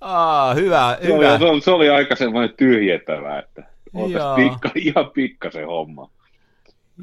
Aa, 0.00 0.54
hyvä, 0.54 0.98
hyvä. 1.02 1.38
se 1.38 1.44
oli, 1.44 1.60
se 1.60 1.70
oli 1.70 1.90
aika 1.90 2.16
semmoinen 2.16 2.56
tyhjentävä, 2.56 3.38
että 3.38 3.62
oltaisiin 3.94 4.50
pikka, 4.50 4.70
ihan 4.74 5.10
pikkasen 5.10 5.66
homma. 5.66 6.10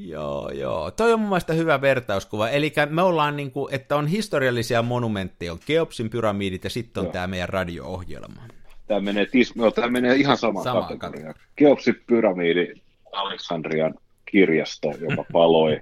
Joo, 0.07 0.49
joo. 0.49 0.91
Toi 0.91 1.13
on 1.13 1.19
mun 1.19 1.29
mielestä 1.29 1.53
hyvä 1.53 1.81
vertauskuva. 1.81 2.49
Eli 2.49 2.73
me 2.89 3.01
ollaan 3.01 3.35
niin 3.35 3.51
kuin, 3.51 3.73
että 3.73 3.95
on 3.95 4.07
historiallisia 4.07 4.81
monumentteja, 4.81 5.51
on 5.51 5.59
Keopsin 5.65 6.09
pyramidit 6.09 6.63
ja 6.63 6.69
sitten 6.69 7.01
on 7.01 7.05
Joo. 7.05 7.13
tämä 7.13 7.27
meidän 7.27 7.49
radio-ohjelma. 7.49 8.41
Tämä 8.87 8.99
menee, 8.99 9.25
tis, 9.25 9.55
no, 9.55 9.71
tämä 9.71 9.87
menee 9.87 10.15
ihan 10.15 10.37
samaan 10.37 10.63
Samaan 10.63 10.97
kategoriaan. 10.97 11.35
Keopsin 11.55 11.95
pyramidi, 12.07 12.73
Aleksandrian 13.11 13.93
kirjasto, 14.25 14.91
joka 14.99 15.25
paloi. 15.33 15.79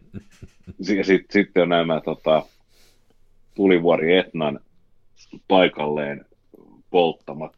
ja 0.96 1.04
sitten 1.04 1.46
sit 1.46 1.58
on 1.58 1.70
nämä 1.70 2.02
tota, 2.02 2.46
Tulivuori 3.56 4.18
Etnan 4.18 4.60
paikalleen 5.48 6.26
polttamat 6.90 7.56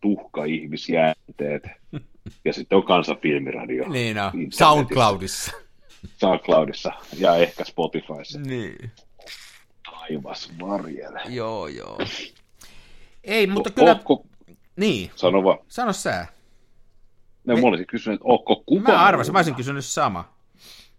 tuhka-ihmisjäänteet. 0.00 1.62
Ja 2.44 2.52
sitten 2.52 2.76
on 2.76 2.84
kansanfilmiradio 2.84 3.88
Niin 3.88 4.16
on. 4.18 4.32
SoundCloudissa. 4.52 5.52
SoundCloudissa 6.20 6.92
ja 7.18 7.36
ehkä 7.36 7.64
Spotifyssa. 7.64 8.40
niin. 8.40 8.90
Taivas 9.90 10.52
varjele. 10.60 11.20
Joo, 11.28 11.66
joo. 11.68 11.98
Ei, 13.24 13.46
mutta 13.46 13.70
kyllä, 13.70 13.90
Ootko, 13.90 14.26
niin, 14.76 15.10
sano 15.16 15.44
vaan. 15.44 15.58
sano 15.68 15.92
sä. 15.92 16.26
No, 17.44 17.56
mä 17.56 17.66
olisin 17.66 17.86
kysynyt, 17.86 18.20
että 18.20 18.28
ootko 18.28 18.62
kuva? 18.66 18.88
Mä 18.92 19.02
arvasin, 19.04 19.32
mä 19.32 19.38
olisin 19.38 19.54
kysynyt 19.54 19.84
sama. 19.84 20.36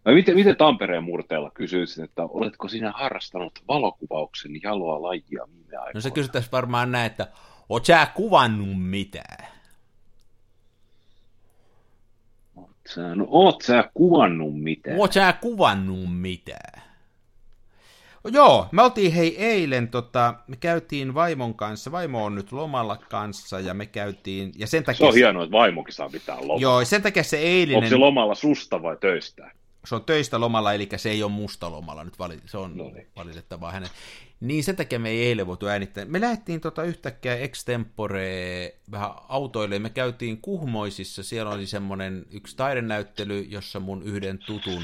No, 0.06 0.13
miten, 0.13 0.36
miten 0.36 0.56
Tampereen 0.58 1.04
murteella 1.04 1.51
kysyisin, 1.54 2.04
että 2.04 2.24
oletko 2.24 2.68
sinä 2.68 2.92
harrastanut 2.92 3.60
valokuvauksen 3.68 4.51
jaloa 4.63 5.01
lajia 5.01 5.48
viime 5.54 5.77
aikoina? 5.77 5.92
No 5.94 6.01
se 6.01 6.12
kysyttäisiin 6.12 6.51
varmaan 6.51 6.92
näin, 6.92 7.06
että 7.06 7.27
oot 7.70 7.86
sä 7.86 8.08
kuvannut 8.16 8.84
mitään? 8.84 9.48
Sä, 12.94 13.15
no 13.15 13.25
oot 13.29 13.62
sä 13.62 13.89
kuvannut 13.94 14.62
mitään? 14.63 15.00
Oot 15.00 15.13
sä 15.13 15.34
kuvannut 15.34 16.17
mitään? 16.20 16.82
Joo, 18.32 18.67
me 18.72 18.82
oltiin 18.82 19.12
hei 19.13 19.46
eilen, 19.46 19.88
tota, 19.88 20.34
me 20.48 20.56
käytiin 20.56 21.13
vaimon 21.13 21.53
kanssa, 21.56 21.91
vaimo 21.91 22.25
on 22.25 22.36
nyt 22.36 22.51
lomalla 22.51 22.98
kanssa 23.10 23.60
ja 23.60 23.74
me 23.74 23.86
käytiin, 23.86 24.51
ja 24.58 24.67
sen 24.67 24.82
Se 24.82 24.86
takia, 24.86 25.08
on 25.08 25.13
hienoa, 25.13 25.44
että 25.44 25.51
vaimokin 25.51 25.94
saa 25.94 26.10
pitää 26.10 26.38
lomaa. 26.41 26.58
joo, 26.62 26.86
sen 26.86 27.01
takia 27.01 27.24
se 27.24 27.38
eilinen, 27.38 27.77
Onko 27.77 27.89
se 27.89 27.96
lomalla 27.96 28.36
susta 28.36 28.82
vai 28.82 28.98
töistä? 29.00 29.51
Se 29.89 29.96
on 29.96 30.03
töistä 30.06 30.39
lomalla, 30.39 30.74
eli 30.74 30.89
se 30.98 31.10
ei 31.10 31.24
ole 31.24 31.32
musta 31.32 31.72
lomalla 31.72 32.03
nyt, 32.03 32.20
vali, 32.20 32.39
se 32.46 32.58
on 32.58 32.77
No 32.77 32.84
niin. 32.84 33.08
valitettavaa 33.15 33.72
hänen. 33.72 33.89
Niin 34.39 34.63
sen 34.63 34.75
takia 34.75 35.00
me 35.00 35.10
ei 35.10 35.24
eilen 35.25 35.48
voitu 35.48 35.67
äänittää. 35.67 36.06
Me 36.06 36.22
lähdettiin 36.22 36.62
tota 36.62 36.84
yhtäkkiä 36.84 37.36
extempore 37.36 38.75
vähän 38.91 39.12
autoille. 39.29 39.79
Me 39.79 39.89
käytiin 39.89 40.41
Kuhmoisissa, 40.41 41.24
siellä 41.24 41.51
oli 41.51 41.65
semmoinen 41.67 42.25
yksi 42.32 42.56
taidenäyttely, 42.56 43.41
jossa 43.41 43.79
mun 43.79 44.03
yhden 44.03 44.39
tutun 44.46 44.84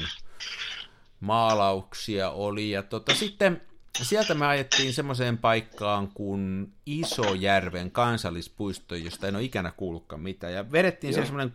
maalauksia 1.20 2.30
oli. 2.30 2.70
Ja 2.70 2.82
tota, 2.82 3.14
sitten 3.14 3.62
sieltä 4.02 4.34
me 4.34 4.46
ajettiin 4.46 4.92
semmoiseen 4.92 5.38
paikkaan 5.38 6.08
kuin 6.14 6.72
Isojärven 6.86 7.90
kansallispuisto, 7.90 8.94
josta 8.94 9.28
en 9.28 9.36
ole 9.36 9.44
ikänä 9.44 9.72
kuullutkaan 9.76 10.22
mitään. 10.22 10.52
Ja 10.52 10.72
vedettiin 10.72 11.12
siellä 11.12 11.26
semmoinen 11.26 11.52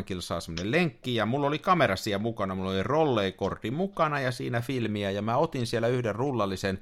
6-7 0.00 0.02
kilsaa 0.02 0.40
semmoinen 0.40 0.70
lenkki, 0.70 1.14
ja 1.14 1.26
mulla 1.26 1.46
oli 1.46 1.58
kamera 1.58 1.96
siellä 1.96 2.22
mukana, 2.22 2.54
mulla 2.54 2.70
oli 2.70 2.82
rolleikortti 2.82 3.70
mukana 3.70 4.20
ja 4.20 4.32
siinä 4.32 4.60
filmiä, 4.60 5.10
ja 5.10 5.22
mä 5.22 5.36
otin 5.36 5.66
siellä 5.66 5.88
yhden 5.88 6.14
rullallisen, 6.14 6.78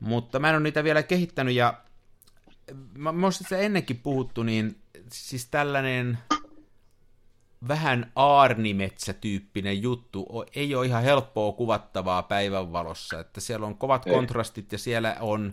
mutta 0.00 0.38
mä 0.38 0.48
en 0.48 0.54
ole 0.54 0.62
niitä 0.62 0.84
vielä 0.84 1.02
kehittänyt, 1.02 1.54
ja 1.54 1.74
mä, 2.94 3.12
mä 3.12 3.28
ennenkin 3.58 3.96
puhuttu, 3.98 4.42
niin 4.42 4.76
siis 5.12 5.46
tällainen 5.46 6.18
vähän 7.68 8.12
aarnimetsätyyppinen 8.16 9.82
juttu 9.82 10.44
ei 10.56 10.74
ole 10.74 10.86
ihan 10.86 11.02
helppoa 11.02 11.52
kuvattavaa 11.52 12.22
päivänvalossa, 12.22 13.20
että 13.20 13.40
siellä 13.40 13.66
on 13.66 13.78
kovat 13.78 14.06
Ei. 14.06 14.12
kontrastit 14.12 14.72
ja 14.72 14.78
siellä 14.78 15.16
on, 15.20 15.52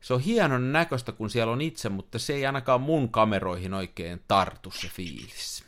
se 0.00 0.14
on 0.14 0.20
hienon 0.20 0.72
näköistä, 0.72 1.12
kun 1.12 1.30
siellä 1.30 1.52
on 1.52 1.60
itse, 1.60 1.88
mutta 1.88 2.18
se 2.18 2.34
ei 2.34 2.46
ainakaan 2.46 2.80
mun 2.80 3.08
kameroihin 3.08 3.74
oikein 3.74 4.20
tartu 4.28 4.70
se 4.70 4.88
fiilis. 4.88 5.64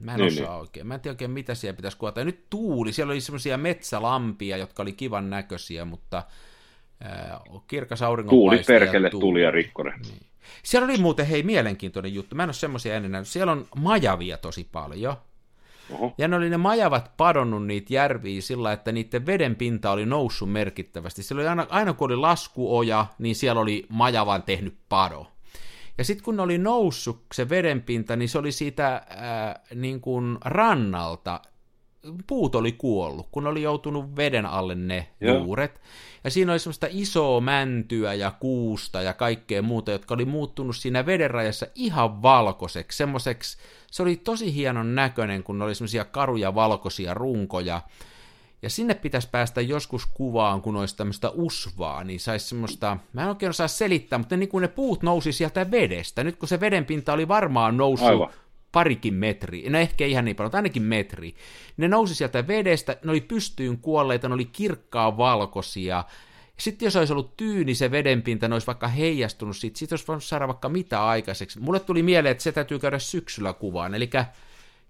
Mä 0.00 0.14
en 0.14 0.20
Niin, 0.20 0.32
osaa 0.32 0.52
niin. 0.52 0.60
oikein. 0.60 0.86
Mä 0.86 0.94
en 0.94 1.00
tiedä 1.00 1.12
oikein, 1.12 1.30
mitä 1.30 1.54
siellä 1.54 1.76
pitäisi 1.76 1.96
kuvata. 1.96 2.20
Ja 2.20 2.24
nyt 2.24 2.50
tuuli, 2.50 2.92
siellä 2.92 3.10
oli 3.10 3.20
semmoisia 3.20 3.58
metsälampia, 3.58 4.56
jotka 4.56 4.82
oli 4.82 4.92
kivan 4.92 5.30
näköisiä, 5.30 5.84
mutta 5.84 6.18
äh, 7.04 7.40
kirkas 7.68 7.98
Tuuli 7.98 8.08
auringonpaiste 8.08 8.72
ja 8.74 8.80
perkele, 8.80 9.10
tuuli. 9.10 9.22
tuli 9.22 9.42
ja 9.42 9.50
rikkonen. 9.50 10.00
Siellä 10.62 10.84
oli 10.84 10.96
muuten, 10.96 11.26
hei, 11.26 11.42
mielenkiintoinen 11.42 12.14
juttu. 12.14 12.36
Mä 12.36 12.42
en 12.42 12.48
ole 12.48 12.54
semmoisia 12.54 12.94
ennen 12.94 13.12
nähnyt. 13.12 13.28
Siellä 13.28 13.52
on 13.52 13.66
majavia 13.76 14.38
tosi 14.38 14.68
paljon. 14.72 15.16
Oho. 15.90 16.14
Ja 16.18 16.28
ne 16.28 16.36
oli 16.36 16.50
ne 16.50 16.56
majavat 16.56 17.16
padonnut 17.16 17.66
niitä 17.66 17.94
järviä 17.94 18.40
sillä, 18.40 18.72
että 18.72 18.92
niiden 18.92 19.26
veden 19.26 19.56
pinta 19.56 19.90
oli 19.90 20.06
noussut 20.06 20.52
merkittävästi. 20.52 21.22
Siellä 21.22 21.40
oli 21.40 21.48
aina, 21.48 21.66
aina 21.70 21.92
kun 21.92 22.06
oli 22.06 22.16
laskuoja, 22.16 23.06
niin 23.18 23.36
siellä 23.36 23.60
oli 23.60 23.86
majavan 23.88 24.42
tehnyt 24.42 24.76
pado. 24.88 25.26
Ja 25.98 26.04
sitten 26.04 26.24
kun 26.24 26.36
ne 26.36 26.42
oli 26.42 26.58
noussut 26.58 27.22
se 27.34 27.48
vedenpinta, 27.48 28.16
niin 28.16 28.28
se 28.28 28.38
oli 28.38 28.52
siitä 28.52 29.02
ää, 29.08 29.60
niin 29.74 30.00
kuin 30.00 30.38
rannalta, 30.44 31.40
puut 32.26 32.54
oli 32.54 32.72
kuollut, 32.72 33.28
kun 33.30 33.46
oli 33.46 33.62
joutunut 33.62 34.16
veden 34.16 34.46
alle 34.46 34.74
ne 34.74 35.08
Joo. 35.20 35.38
juuret. 35.38 35.80
Ja 36.24 36.30
siinä 36.30 36.52
oli 36.52 36.58
semmoista 36.58 36.86
isoa 36.90 37.40
mäntyä 37.40 38.14
ja 38.14 38.30
kuusta 38.40 39.02
ja 39.02 39.12
kaikkea 39.12 39.62
muuta, 39.62 39.90
jotka 39.90 40.14
oli 40.14 40.24
muuttunut 40.24 40.76
siinä 40.76 41.06
vedenrajassa 41.06 41.66
ihan 41.74 42.22
valkoiseksi. 42.22 42.96
Semmoiseksi, 42.96 43.58
se 43.90 44.02
oli 44.02 44.16
tosi 44.16 44.54
hienon 44.54 44.94
näköinen, 44.94 45.42
kun 45.42 45.62
oli 45.62 45.74
semmoisia 45.74 46.04
karuja 46.04 46.54
valkoisia 46.54 47.14
runkoja. 47.14 47.80
Ja 48.62 48.70
sinne 48.70 48.94
pitäisi 48.94 49.28
päästä 49.30 49.60
joskus 49.60 50.06
kuvaan, 50.06 50.62
kun 50.62 50.76
olisi 50.76 50.96
tämmöistä 50.96 51.30
usvaa, 51.30 52.04
niin 52.04 52.20
saisi 52.20 52.48
semmoista, 52.48 52.96
mä 53.12 53.22
en 53.22 53.28
oikein 53.28 53.50
osaa 53.50 53.68
selittää, 53.68 54.18
mutta 54.18 54.36
niin 54.36 54.48
kuin 54.48 54.62
ne 54.62 54.68
puut 54.68 55.02
nousi 55.02 55.32
sieltä 55.32 55.70
vedestä. 55.70 56.24
Nyt 56.24 56.36
kun 56.36 56.48
se 56.48 56.60
vedenpinta 56.60 57.12
oli 57.12 57.28
varmaan 57.28 57.76
noussut 57.76 58.08
Aivan. 58.08 58.30
Parikin 58.74 59.14
metri, 59.14 59.70
no 59.70 59.78
ehkä 59.78 60.06
ihan 60.06 60.24
niin 60.24 60.36
paljon, 60.36 60.48
mutta 60.48 60.58
ainakin 60.58 60.82
metri. 60.82 61.34
Ne 61.76 61.88
nousi 61.88 62.14
sieltä 62.14 62.46
vedestä, 62.46 62.96
ne 63.04 63.10
oli 63.10 63.20
pystyyn 63.20 63.78
kuolleita, 63.78 64.28
ne 64.28 64.34
oli 64.34 64.44
kirkkaan 64.44 65.16
valkoisia. 65.16 66.04
Sitten 66.58 66.86
jos 66.86 66.96
olisi 66.96 67.12
ollut 67.12 67.36
tyyni 67.36 67.74
se 67.74 67.90
vedenpinta, 67.90 68.48
ne 68.48 68.54
olisi 68.54 68.66
vaikka 68.66 68.88
heijastunut 68.88 69.56
siitä, 69.56 69.78
siitä 69.78 69.92
olisi 69.92 70.06
voinut 70.08 70.24
saada 70.24 70.48
vaikka 70.48 70.68
mitä 70.68 71.06
aikaiseksi. 71.06 71.60
Mulle 71.60 71.80
tuli 71.80 72.02
mieleen, 72.02 72.32
että 72.32 72.42
se 72.42 72.52
täytyy 72.52 72.78
käydä 72.78 72.98
syksyllä 72.98 73.52
kuvaan, 73.52 73.94
eli 73.94 74.10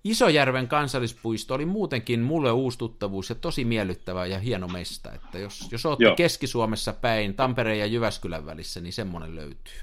Isojärven 0.05 0.69
kansallispuisto 0.69 1.55
oli 1.55 1.67
muutenkin 1.67 2.21
mulle 2.21 2.53
uusi 2.53 2.79
tuttavuus 2.79 3.29
ja 3.29 3.35
tosi 3.35 3.65
miellyttävä 3.65 4.27
ja 4.27 4.39
hieno 4.39 4.69
mesta, 4.69 5.13
että 5.13 5.39
jos, 5.39 5.69
jos 5.73 5.87
olette 5.87 6.05
Joo. 6.05 6.17
Keski-Suomessa 6.17 6.93
päin, 6.93 7.35
Tampereen 7.35 7.79
ja 7.79 7.87
Jyväskylän 7.87 8.47
välissä, 8.47 8.81
niin 8.81 8.93
semmoinen 8.93 9.35
löytyy. 9.35 9.81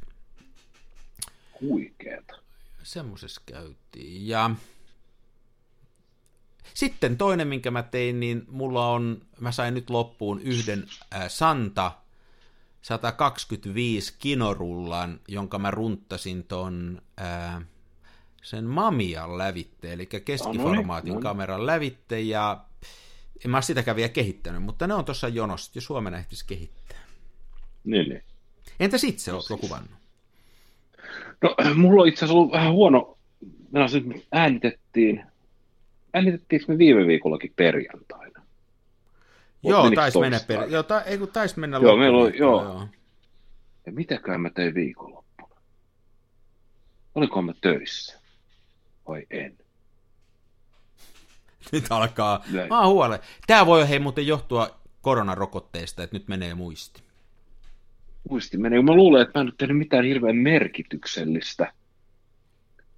Huikeeta. 1.62 2.41
Semmoisessa 2.84 3.42
käytiin. 3.46 4.28
Ja 4.28 4.50
sitten 6.74 7.18
toinen, 7.18 7.48
minkä 7.48 7.72
mä 7.72 7.84
tein, 7.84 8.20
niin 8.20 8.46
mulla 8.48 8.88
on, 8.88 9.22
mä 9.40 9.52
sain 9.52 9.74
nyt 9.74 9.90
loppuun 9.90 10.42
yhden 10.42 10.88
äh, 11.16 11.24
Santa 11.28 11.92
125 12.82 14.14
kinorullan, 14.20 15.20
jonka 15.28 15.60
mä 15.60 15.72
runttasin 15.72 16.44
ton 16.44 17.02
äh, 17.22 17.62
sen 18.44 18.66
Mamian 18.66 19.38
lävitte, 19.38 19.94
eli 19.94 20.06
keskiformaatin 20.06 21.10
no 21.10 21.16
niin. 21.16 21.24
kameran 21.24 21.66
lävitte, 21.66 22.22
ja 22.22 22.66
en 23.46 23.52
mä 23.52 23.62
sitäkään 23.62 23.98
vielä 23.98 24.10
kehittänyt, 24.10 24.64
mutta 24.64 24.88
ne 24.88 24.94
on 24.94 25.06
tuossa 25.06 25.28
jonossa, 25.28 25.72
jos 25.76 25.86
Suomena 25.86 26.18
ehtisi 26.18 26.46
kehittää. 26.48 27.00
Niin, 27.84 28.10
niin. 28.10 28.24
Entäs 28.80 29.04
itse, 29.04 29.34
ootko 29.34 29.58
kuvannut? 29.58 30.01
No, 31.42 31.56
mulla 31.76 32.02
on 32.02 32.08
itse 32.08 32.26
asiassa 32.26 32.38
ollut 32.40 32.52
vähän 32.52 32.72
huono, 32.72 33.18
sanoisin, 33.72 34.12
että 34.12 34.28
äänitettiin, 34.32 35.24
äänitettiinkö 36.14 36.66
me 36.68 36.78
viime 36.78 37.08
viikollakin 37.08 37.54
perjantaina? 37.56 38.42
Joo, 39.64 39.84
menikö 39.84 40.02
taisi 40.02 40.20
mennä, 40.20 40.40
per... 40.48 40.64
joo, 40.70 40.84
ta... 40.84 41.02
ei 41.02 41.18
kun 41.18 41.28
taisi 41.28 41.60
mennä 41.60 41.80
Joo, 41.82 41.98
meillä 41.98 42.18
oli- 42.18 42.24
loppuviikkoon, 42.24 42.78
joo. 42.78 42.88
Ja 43.86 43.92
mitäkään 43.92 44.42
mä 44.42 44.50
tein 44.50 44.74
viikonloppuna? 44.74 45.56
Olinko 47.16 47.42
mä 47.42 47.54
töissä? 47.62 48.20
Vai 49.08 49.26
en? 49.30 49.58
Nyt 51.72 51.86
alkaa. 51.90 52.44
Näin. 52.52 52.70
Mä 52.70 52.82
oon 52.82 52.90
huole. 52.94 53.20
Tää 53.48 53.66
voi 53.66 53.90
hei 53.90 54.00
muuten 54.00 54.28
johtua 54.28 54.80
koronarokotteesta, 55.02 56.04
että 56.04 56.16
nyt 56.16 56.28
menee 56.28 56.56
muisti. 56.56 57.04
Muisti 58.30 58.58
meni. 58.58 58.82
Mä 58.82 58.96
luulen, 58.96 59.22
että 59.22 59.40
mä 59.40 59.42
en 59.42 59.46
nyt 59.46 59.58
tehnyt 59.58 59.78
mitään 59.78 60.06
hirveän 60.06 60.36
merkityksellistä. 60.36 61.74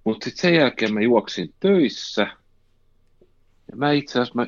Mutta 0.04 0.24
sitten 0.24 0.42
sen 0.42 0.54
jälkeen 0.54 0.94
mä 0.94 1.00
juoksin 1.00 1.54
töissä. 1.60 2.26
Ja 3.70 3.76
mä 3.76 3.92
itse 3.92 4.20
asiassa 4.20 4.34
mä 4.34 4.46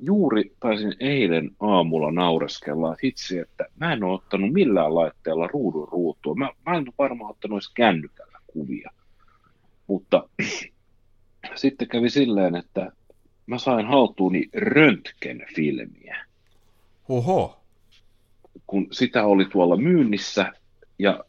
juuri 0.00 0.52
taisin 0.60 0.94
eilen 1.00 1.50
aamulla 1.60 2.12
naureskella, 2.12 2.96
hitsi, 3.04 3.38
että 3.38 3.66
mä 3.80 3.92
en 3.92 4.04
ole 4.04 4.14
ottanut 4.14 4.52
millään 4.52 4.94
laitteella 4.94 5.46
ruudun 5.46 5.88
ruutua. 5.88 6.34
Mä, 6.34 6.50
mä 6.66 6.76
en 6.76 6.84
ole 6.88 6.94
varmaan 6.98 7.30
ottanut 7.30 7.56
edes 7.56 7.72
kännykällä 7.74 8.38
kuvia. 8.46 8.90
Mutta 9.86 10.28
sitten 11.54 11.88
kävi 11.88 12.10
silleen, 12.10 12.56
että 12.56 12.92
mä 13.46 13.58
sain 13.58 13.86
haltuuni 13.86 14.48
röntgenfilmiä. 14.54 16.26
Oho. 17.08 17.59
Kun 18.70 18.86
sitä 18.92 19.24
oli 19.24 19.44
tuolla 19.44 19.76
myynnissä 19.76 20.52
ja 20.98 21.24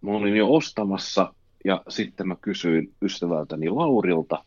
mä 0.00 0.10
olin 0.10 0.36
jo 0.36 0.54
ostamassa 0.54 1.34
ja 1.64 1.82
sitten 1.88 2.28
mä 2.28 2.36
kysyin 2.40 2.92
ystävältäni 3.02 3.68
Laurilta, 3.68 4.44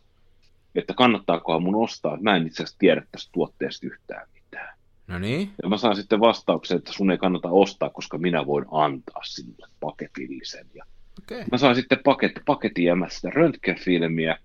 että 0.76 0.94
kannattaakohan 0.94 1.64
mun 1.64 1.76
ostaa. 1.76 2.18
Mä 2.22 2.36
en 2.36 2.48
itse 2.48 2.64
asiassa 2.64 2.80
tiedä 2.80 3.04
tästä 3.12 3.32
tuotteesta 3.34 3.88
yhtään 3.88 4.28
mitään. 4.34 4.78
No 5.08 5.20
niin. 5.20 5.52
Ja 5.64 5.70
mä 5.70 5.78
saan 5.78 5.96
sitten 5.96 6.20
vastauksen, 6.20 6.78
että 6.78 6.94
sun 6.94 7.12
ei 7.12 7.18
kannata 7.18 7.50
ostaa, 7.50 7.90
koska 7.90 8.18
minä 8.18 8.46
voin 8.46 8.66
antaa 8.72 9.24
sinulle 9.24 9.68
paketillisen. 9.80 10.68
Ja 10.74 10.86
Okei. 11.24 11.44
mä 11.52 11.58
sain 11.58 11.76
sitten 11.76 12.00
paket, 12.04 12.32
paketin 12.46 12.86
ja 12.86 12.96
mä 12.96 13.10
sitä 13.10 13.30
röntgenfilmiä. 13.30 14.38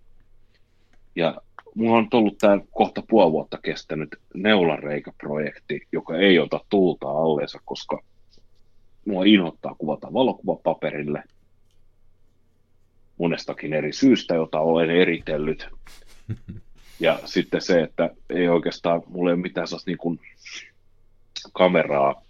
Ja 1.17 1.41
mulla 1.75 1.99
on 1.99 2.09
ollut 2.13 2.39
tämä 2.39 2.59
kohta 2.71 3.03
puoli 3.09 3.33
vuotta 3.33 3.59
kestänyt 3.63 4.17
neulareikäprojekti, 4.35 5.87
joka 5.93 6.17
ei 6.17 6.39
ota 6.39 6.61
tulta 6.69 7.09
alleensa, 7.09 7.59
koska 7.65 8.03
mua 9.07 9.25
inhottaa 9.25 9.75
kuvata 9.79 10.13
valokuvapaperille 10.13 11.23
monestakin 13.19 13.73
eri 13.73 13.93
syystä, 13.93 14.35
jota 14.35 14.61
olen 14.61 14.91
eritellyt. 14.91 15.69
Ja 17.03 17.21
sitten 17.25 17.61
se, 17.61 17.83
että 17.83 18.11
ei 18.31 18.49
oikeastaan, 18.49 19.03
mulla 19.09 19.31
ei 19.31 19.35
ole 19.35 19.43
mitään 19.43 19.69
sellaista 19.69 19.91
niin 19.91 19.99
kuin 19.99 20.21
kameraa, 21.53 22.23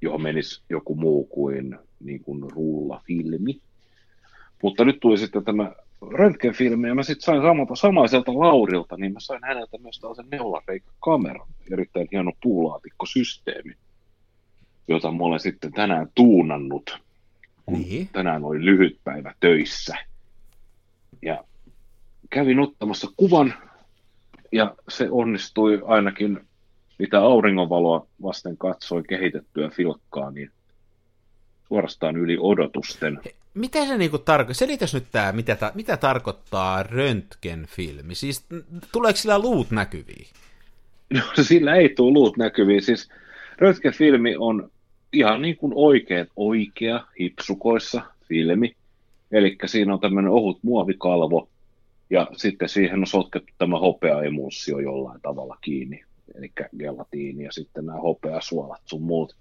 johon 0.00 0.22
menisi 0.22 0.62
joku 0.70 0.94
muu 0.94 1.24
kuin, 1.24 1.78
niin 2.00 2.20
kuin 2.20 2.50
rullafilmi. 2.50 3.60
Mutta 4.62 4.84
nyt 4.84 5.00
tuli 5.00 5.18
sitten 5.18 5.44
tämä 5.44 5.72
röntgenfilmi, 6.12 6.88
ja 6.88 6.94
mä 6.94 7.02
sitten 7.02 7.24
sain 7.24 7.42
samalta, 7.42 7.76
samaiselta 7.76 8.32
Laurilta, 8.38 8.96
niin 8.96 9.12
mä 9.12 9.20
sain 9.20 9.40
häneltä 9.44 9.78
myös 9.78 9.98
tällaisen 9.98 10.26
neulareikkakameran, 10.30 11.46
erittäin 11.72 12.08
hieno 12.12 12.32
puulaatikkosysteemi, 12.42 13.74
jota 14.88 15.12
mä 15.12 15.24
olen 15.24 15.40
sitten 15.40 15.72
tänään 15.72 16.08
tuunannut, 16.14 16.98
kun 17.66 17.80
Niin. 17.80 18.08
tänään 18.12 18.44
oli 18.44 18.64
lyhyt 18.64 18.98
päivä 19.04 19.34
töissä. 19.40 19.96
Ja 21.22 21.44
kävin 22.30 22.60
ottamassa 22.60 23.08
kuvan, 23.16 23.54
ja 24.52 24.74
se 24.88 25.08
onnistui 25.10 25.82
ainakin, 25.86 26.40
mitä 26.98 27.20
auringonvaloa 27.20 28.06
vasten 28.22 28.56
katsoi 28.56 29.02
kehitettyä 29.08 29.68
filkkaa, 29.68 30.30
niin 30.30 30.50
suorastaan 31.68 32.16
yli 32.16 32.36
odotusten. 32.40 33.20
Mitä 33.54 33.86
se 33.86 33.98
niinku 33.98 34.18
tarkoittaa? 34.18 34.54
Selitäs 34.54 34.94
nyt 34.94 35.06
tää, 35.12 35.32
mitä, 35.32 35.56
ta- 35.56 35.72
mitä 35.74 35.96
tarkoittaa 35.96 36.82
röntgenfilmi? 36.82 38.14
Siis 38.14 38.46
tuleeko 38.92 39.16
sillä 39.16 39.38
luut 39.38 39.70
näkyviin? 39.70 40.26
No, 41.10 41.20
sillä 41.42 41.74
ei 41.74 41.88
tule 41.88 42.12
luut 42.12 42.36
näkyviin. 42.36 42.82
Siis 42.82 43.08
röntgenfilmi 43.58 44.36
on 44.38 44.70
ihan 45.12 45.42
niin 45.42 45.56
kuin 45.56 45.72
oikea, 45.76 46.26
oikea 46.36 47.06
hipsukoissa 47.20 48.02
filmi. 48.28 48.76
Eli 49.32 49.56
siinä 49.66 49.94
on 49.94 50.00
tämmöinen 50.00 50.30
ohut 50.30 50.58
muovikalvo, 50.62 51.48
ja 52.10 52.26
sitten 52.36 52.68
siihen 52.68 52.98
on 52.98 53.06
sotkettu 53.06 53.52
tämä 53.58 53.78
hopeaemulsio 53.78 54.78
jollain 54.78 55.20
tavalla 55.20 55.58
kiinni, 55.60 56.04
eli 56.34 56.52
gelatiini 56.78 57.44
ja 57.44 57.52
sitten 57.52 57.86
nämä 57.86 57.98
hopeasuolat 57.98 58.82
sun 58.84 59.02
muut. 59.02 59.36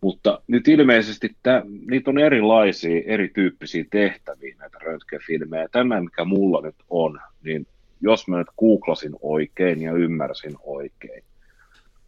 Mutta 0.00 0.42
nyt 0.46 0.68
ilmeisesti 0.68 1.36
tää, 1.42 1.62
niitä 1.90 2.10
on 2.10 2.18
erilaisia, 2.18 3.02
erityyppisiä 3.06 3.84
tehtäviä 3.90 4.56
näitä 4.58 4.78
röntgenfilmejä. 4.78 5.68
Tämä, 5.68 6.00
mikä 6.00 6.24
mulla 6.24 6.60
nyt 6.60 6.76
on, 6.90 7.20
niin 7.44 7.66
jos 8.00 8.28
mä 8.28 8.38
nyt 8.38 8.48
googlasin 8.58 9.12
oikein 9.22 9.82
ja 9.82 9.92
ymmärsin 9.92 10.56
oikein, 10.62 11.24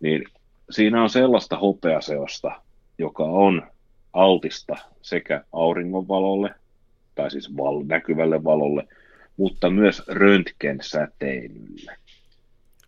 niin 0.00 0.24
siinä 0.70 1.02
on 1.02 1.10
sellaista 1.10 1.56
hopeaseosta, 1.56 2.62
joka 2.98 3.24
on 3.24 3.62
altista 4.12 4.76
sekä 5.02 5.44
auringonvalolle, 5.52 6.54
tai 7.14 7.30
siis 7.30 7.56
val- 7.56 7.84
näkyvälle 7.86 8.44
valolle, 8.44 8.88
mutta 9.36 9.70
myös 9.70 10.02
röntgensäteilylle. 10.08 11.96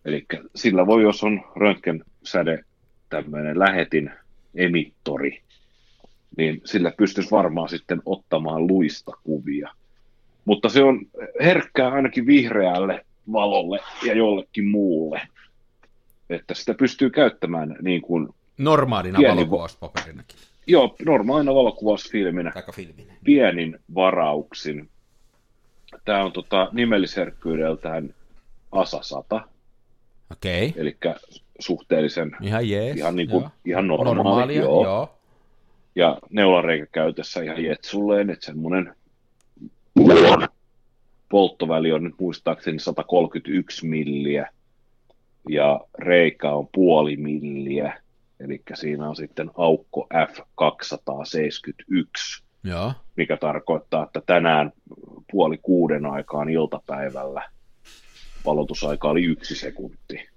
Eli 0.05 0.25
sillä 0.55 0.87
voi, 0.87 1.03
jos 1.03 1.23
on 1.23 1.41
röntgensäde, 1.55 2.63
tämmöinen 3.09 3.59
lähetin 3.59 4.11
emittori, 4.55 5.41
niin 6.37 6.61
sillä 6.65 6.91
pystyisi 6.97 7.31
varmaan 7.31 7.69
sitten 7.69 8.01
ottamaan 8.05 8.67
luista 8.67 9.11
kuvia. 9.23 9.69
Mutta 10.45 10.69
se 10.69 10.83
on 10.83 10.99
herkkää 11.43 11.89
ainakin 11.89 12.25
vihreälle 12.25 13.05
valolle 13.31 13.79
ja 14.05 14.13
jollekin 14.13 14.67
muulle. 14.67 15.21
Että 16.29 16.53
sitä 16.53 16.73
pystyy 16.73 17.09
käyttämään 17.09 17.75
niin 17.81 18.01
kuin, 18.01 18.29
Normaalina 18.57 19.17
Pieni- 19.19 19.35
valokuvauspaperinakin. 19.35 20.37
joo, 20.67 20.95
normaalina 21.05 21.55
valokuvausfilminä 21.55 22.51
Taikka 22.51 22.71
filminä. 22.71 23.13
pienin 23.23 23.79
varauksin. 23.95 24.89
Tämä 26.05 26.23
on 26.23 26.31
tota, 26.31 26.69
nimellisherkkyydeltään 26.71 28.13
ASA 28.71 29.03
100, 29.03 29.41
Okei. 30.31 30.67
Okay. 30.69 30.81
eli 30.81 30.97
suhteellisen 31.59 32.31
Ihan 32.41 32.69
jees. 32.69 32.97
ihan, 32.97 33.15
niin 33.15 33.29
kuin, 33.29 33.41
joo. 33.41 33.49
ihan 33.65 33.87
normaali, 33.87 34.15
Normaalia, 34.15 34.61
joo. 34.61 34.83
joo. 34.83 35.15
ja 35.95 36.17
neulareikä 36.29 36.85
käytössä 36.91 37.43
ihan 37.43 37.63
jetsulleen, 37.63 38.29
että 38.29 38.45
semmoinen 38.45 38.95
polttoväli 41.29 41.91
on 41.91 42.03
nyt 42.03 42.15
muistaakseni 42.19 42.79
131 42.79 43.87
milliä 43.87 44.49
ja 45.49 45.79
reikä 45.99 46.51
on 46.51 46.67
puoli 46.73 47.17
milliä, 47.17 48.01
eli 48.39 48.61
siinä 48.73 49.09
on 49.09 49.15
sitten 49.15 49.51
aukko 49.57 50.07
F271, 50.13 52.43
Joo. 52.63 52.93
mikä 53.15 53.37
tarkoittaa, 53.37 54.03
että 54.03 54.21
tänään 54.25 54.71
puoli 55.31 55.57
kuuden 55.57 56.05
aikaan 56.05 56.49
iltapäivällä 56.49 57.49
valotusaika 58.45 59.09
oli 59.09 59.23
yksi 59.23 59.55
sekunti. 59.55 60.29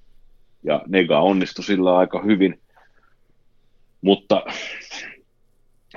Ja 0.63 0.83
Nega 0.87 1.21
onnistui 1.21 1.65
sillä 1.65 1.97
aika 1.97 2.23
hyvin, 2.23 2.61
mutta 4.01 4.43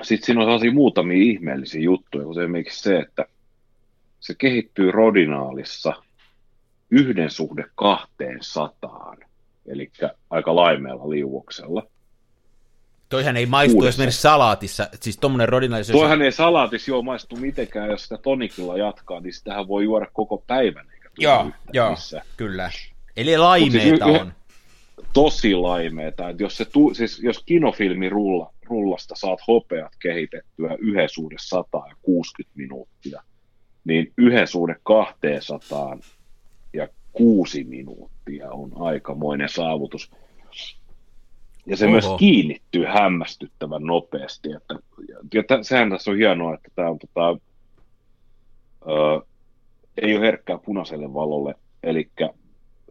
sitten 0.01 0.25
siinä 0.25 0.41
on 0.41 0.45
sellaisia 0.45 0.71
muutamia 0.71 1.23
ihmeellisiä 1.23 1.81
juttuja, 1.81 2.25
kuten 2.25 2.43
esimerkiksi 2.43 2.83
se, 2.83 2.99
että 2.99 3.25
se 4.19 4.35
kehittyy 4.37 4.91
rodinaalissa 4.91 5.93
yhden 6.91 7.31
suhde 7.31 7.65
kahteen 7.75 8.37
sataan, 8.41 9.17
eli 9.67 9.91
aika 10.29 10.55
laimeella 10.55 11.09
liuoksella. 11.09 11.83
Toihan 13.09 13.37
ei 13.37 13.45
maistu 13.45 13.73
Kuudessa. 13.73 13.95
esimerkiksi 13.95 14.21
salaatissa, 14.21 14.89
siis 14.99 15.17
tommonen 15.17 15.49
rodinaisuus. 15.49 15.99
Toihan 15.99 16.21
ei 16.21 16.31
salaatis 16.31 16.87
joo 16.87 17.01
maistu 17.01 17.35
mitenkään, 17.35 17.89
jos 17.89 18.03
sitä 18.03 18.17
tonikilla 18.17 18.77
jatkaa, 18.77 19.19
niin 19.19 19.33
sitähän 19.33 19.67
voi 19.67 19.83
juoda 19.83 20.07
koko 20.13 20.43
päivän 20.47 20.85
eikä 20.93 21.09
Joo, 21.17 21.51
joo, 21.73 21.95
kyllä. 22.37 22.71
Eli 23.17 23.37
laimeeta 23.37 24.05
Mut 24.05 24.13
siis 24.13 24.17
y- 24.17 24.21
on. 24.21 24.33
Tosi 25.13 25.55
laimeeta, 25.55 26.29
että 26.29 26.43
jos, 26.43 26.57
se 26.57 26.65
tu, 26.65 26.93
siis 26.93 27.19
jos 27.19 27.43
kinofilmi 27.45 28.09
rulla, 28.09 28.53
rullasta 28.65 29.15
saat 29.15 29.39
hopeat 29.47 29.91
kehitettyä 29.99 30.75
yhden 30.79 31.09
suhde 31.09 31.35
100 31.39 31.83
ja 31.89 31.95
60 32.01 32.57
minuuttia, 32.57 33.23
niin 33.85 34.13
yhden 34.17 34.47
suhde 34.47 34.75
200 34.83 35.97
ja 36.73 36.87
6 37.13 37.63
minuuttia 37.63 38.51
on 38.51 38.71
aikamoinen 38.75 39.49
saavutus. 39.49 40.11
Ja 41.65 41.77
se 41.77 41.85
Oho. 41.85 41.91
myös 41.91 42.05
kiinnittyy 42.19 42.85
hämmästyttävän 42.85 43.83
nopeasti. 43.83 44.49
Että, 44.53 44.75
ja 45.33 45.43
tä- 45.43 45.63
sehän 45.63 45.89
tässä 45.89 46.11
on 46.11 46.17
hienoa, 46.17 46.53
että 46.53 46.69
tämä 46.75 46.89
on 46.89 46.99
tota, 46.99 47.37
ö, 48.81 49.25
ei 50.01 50.17
ole 50.17 50.25
herkkää 50.25 50.57
punaiselle 50.57 51.13
valolle, 51.13 51.55
eli 51.83 52.09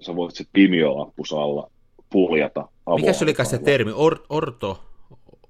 sä 0.00 0.16
voit 0.16 0.34
sitten 0.34 0.52
pimiolampusalla 0.52 1.70
puljata 2.12 2.68
Mikä 2.96 3.12
se 3.12 3.24
olikaan 3.24 3.46
se 3.46 3.58
termi? 3.58 3.92
Or, 3.94 4.18
orto, 4.28 4.80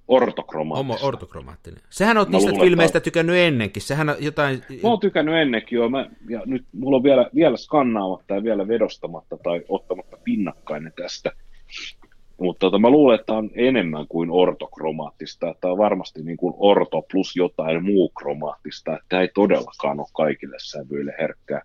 Ortokromaattista. 0.09 0.95
homo, 0.99 1.09
ortokromaattinen. 1.09 1.81
Sehän 1.91 2.19
on 2.19 2.27
niistä 2.31 2.51
luulen, 2.51 2.67
filmeistä 2.67 2.99
että- 2.99 3.05
tykännyt 3.05 3.37
ennenkin. 3.37 3.83
Sehän 3.83 4.09
on 4.09 4.17
jotain... 4.19 4.63
Mä 4.83 4.89
oon 4.89 5.01
tykännyt 5.01 5.35
ennenkin 5.35 5.77
jo, 5.77 5.89
mä, 5.89 6.07
ja 6.29 6.43
nyt 6.47 6.65
mulla 6.73 6.97
on 6.97 7.03
vielä, 7.03 7.31
vielä 7.35 7.57
skannaamatta 7.57 8.35
ja 8.35 8.43
vielä 8.43 8.69
vedostamatta 8.69 9.37
tai 9.43 9.63
ottamatta 9.69 10.17
pinnakkainen 10.25 10.93
tästä. 10.97 11.33
Mutta 11.33 12.47
Mutta 12.47 12.67
tota, 12.67 12.79
mä 12.79 12.91
luulen, 12.91 13.15
että 13.15 13.27
tämä 13.27 13.39
on 13.39 13.51
enemmän 13.55 14.07
kuin 14.09 14.31
ortokromaattista. 14.31 15.55
Tämä 15.61 15.73
on 15.73 15.79
varmasti 15.79 16.23
niin 16.23 16.37
kuin 16.37 16.55
orto 16.59 17.03
plus 17.13 17.37
jotain 17.37 17.85
muu 17.85 18.09
kromaattista. 18.09 18.99
Tämä 19.09 19.23
ei 19.23 19.29
todellakaan 19.35 20.01
ole 20.01 20.07
kaikille 20.17 20.57
sävyille 20.61 21.15
herkkää. 21.21 21.63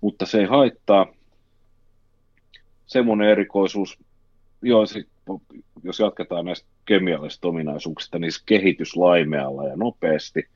Mutta 0.00 0.26
se 0.26 0.38
ei 0.38 0.46
haittaa. 0.46 1.06
Semmoinen 2.86 3.28
erikoisuus, 3.28 3.98
joo, 4.62 4.86
se, 4.86 5.04
jos 5.82 5.98
jatketaan 5.98 6.44
näistä 6.44 6.68
kemiallisista 6.86 7.48
ominaisuuksista, 7.48 8.18
niin 8.18 8.32
kehitys 8.46 8.96
laimealla 8.96 9.68
ja 9.68 9.76
nopeasti. 9.76 10.48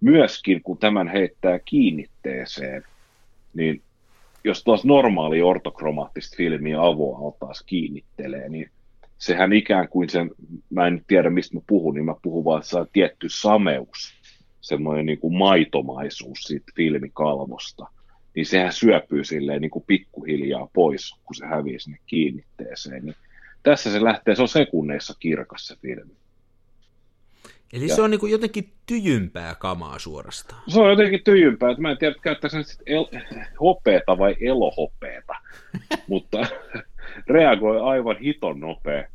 Myöskin 0.00 0.62
kun 0.62 0.78
tämän 0.78 1.08
heittää 1.08 1.58
kiinnitteeseen, 1.58 2.82
niin 3.54 3.82
jos 4.44 4.64
taas 4.64 4.84
normaali 4.84 5.42
ortokromaattista 5.42 6.36
filmiä 6.36 6.82
avoa 6.82 7.32
taas 7.40 7.62
kiinnittelee, 7.66 8.48
niin 8.48 8.70
sehän 9.18 9.52
ikään 9.52 9.88
kuin 9.88 10.08
sen, 10.08 10.30
mä 10.70 10.86
en 10.86 11.04
tiedä 11.06 11.30
mistä 11.30 11.56
mä 11.56 11.60
puhun, 11.66 11.94
niin 11.94 12.04
mä 12.04 12.14
puhun 12.22 12.44
vaan, 12.44 12.58
että 12.58 12.70
se 12.70 12.78
on 12.78 12.86
tietty 12.92 13.28
sameus, 13.28 14.14
semmoinen 14.60 15.06
niin 15.06 15.18
kuin 15.18 15.36
maitomaisuus 15.36 16.38
siitä 16.38 16.72
filmikalvosta, 16.76 17.86
niin 18.36 18.46
sehän 18.46 18.72
syöpyy 18.72 19.24
silleen 19.24 19.60
niin 19.60 19.70
kuin 19.70 19.84
pikkuhiljaa 19.86 20.68
pois, 20.72 21.14
kun 21.24 21.34
se 21.34 21.46
hävii 21.46 21.80
sinne 21.80 21.98
kiinnitteeseen. 22.06 23.04
Niin 23.04 23.16
tässä 23.62 23.92
se 23.92 24.04
lähtee, 24.04 24.34
se 24.34 24.42
on 24.42 24.48
sekunneissa 24.48 25.14
kirkas 25.20 25.66
se 25.66 25.76
filmi. 25.82 26.14
Eli 27.72 27.88
ja. 27.88 27.94
se 27.94 28.02
on 28.02 28.10
niin 28.10 28.20
kuin 28.20 28.32
jotenkin 28.32 28.72
tyjympää 28.86 29.54
kamaa 29.54 29.98
suorastaan. 29.98 30.62
Se 30.68 30.80
on 30.80 30.90
jotenkin 30.90 31.24
tyjympää, 31.24 31.74
mä 31.78 31.90
en 31.90 31.98
tiedä, 31.98 32.14
käyttää 32.22 32.50
sen 32.50 32.64
sitten 32.64 32.94
el- 32.96 33.20
hopeeta 33.60 34.18
vai 34.18 34.36
elohopeeta, 34.40 35.34
mutta 36.08 36.46
reagoi 37.26 37.80
aivan 37.80 38.18
hiton 38.18 38.60
nopea. 38.60 39.08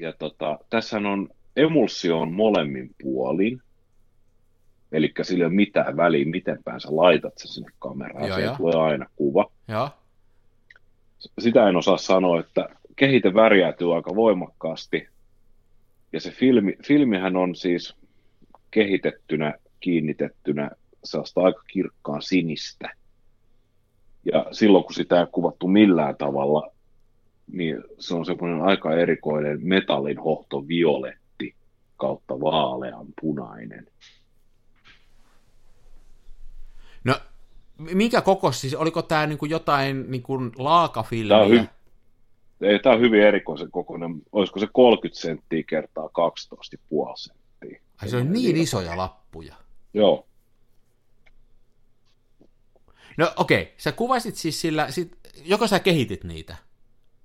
Ja 0.00 0.12
tota, 0.12 0.58
tässä 0.70 0.96
on 0.96 1.28
emulsio 1.56 2.18
on 2.20 2.32
molemmin 2.32 2.90
puolin, 3.02 3.62
eli 4.92 5.12
sillä 5.22 5.42
ei 5.42 5.46
ole 5.46 5.54
mitään 5.54 5.96
väliä, 5.96 6.24
miten 6.24 6.58
päin 6.64 6.80
sä 6.80 6.88
laitat 6.90 7.38
sen 7.38 7.48
sinne 7.48 7.70
kameraan, 7.78 8.32
se 8.32 8.56
tulee 8.56 8.74
aina 8.74 9.06
kuva. 9.16 9.50
Ja. 9.68 9.90
Sitä 11.38 11.68
en 11.68 11.76
osaa 11.76 11.98
sanoa, 11.98 12.40
että 12.40 12.68
kehite 12.96 13.34
värjäytyy 13.34 13.94
aika 13.94 14.14
voimakkaasti, 14.14 15.08
ja 16.12 16.20
se 16.20 16.30
filmi, 16.30 16.76
filmihän 16.86 17.36
on 17.36 17.54
siis 17.54 17.94
kehitettynä, 18.70 19.54
kiinnitettynä 19.80 20.70
sellaista 21.04 21.40
aika 21.40 21.62
kirkkaan 21.66 22.22
sinistä. 22.22 22.90
Ja 24.24 24.46
silloin, 24.52 24.84
kun 24.84 24.94
sitä 24.94 25.20
ei 25.20 25.26
kuvattu 25.32 25.68
millään 25.68 26.16
tavalla, 26.16 26.70
niin 27.52 27.84
se 27.98 28.14
on 28.14 28.26
semmoinen 28.26 28.62
aika 28.62 28.96
erikoinen 28.96 29.58
metallin 29.62 30.18
hohto 30.18 30.68
violetti 30.68 31.54
kautta 31.96 32.40
vaalean 32.40 33.06
punainen. 33.20 33.86
No, 37.06 37.14
mikä 37.78 38.20
koko 38.20 38.52
siis, 38.52 38.74
oliko 38.74 39.02
tämä 39.02 39.26
niinku 39.26 39.46
jotain 39.46 40.10
niinku 40.10 40.38
laakafilmiä? 40.58 41.28
Tämä 41.28 41.42
on, 41.42 41.50
hy- 41.50 41.68
ei, 42.60 42.78
tämä 42.78 42.94
on 42.94 43.00
hyvin 43.00 43.22
erikoisen 43.22 43.70
kokoinen. 43.70 44.22
Olisiko 44.32 44.60
se 44.60 44.68
30 44.72 45.20
senttiä 45.20 45.62
kertaa 45.62 46.04
12,5 46.06 46.10
senttiä? 47.16 47.80
Ai 48.02 48.08
se 48.08 48.16
on 48.16 48.32
niin 48.32 48.56
isoja 48.56 48.96
lappuja. 48.96 49.54
Joo. 49.94 50.26
No 53.16 53.32
okei, 53.36 53.62
okay. 53.62 53.74
sä 53.76 53.92
kuvasit 53.92 54.34
siis 54.34 54.60
sillä, 54.60 54.90
sit, 54.90 55.18
joko 55.44 55.66
sä 55.66 55.78
kehitit 55.78 56.24
niitä? 56.24 56.56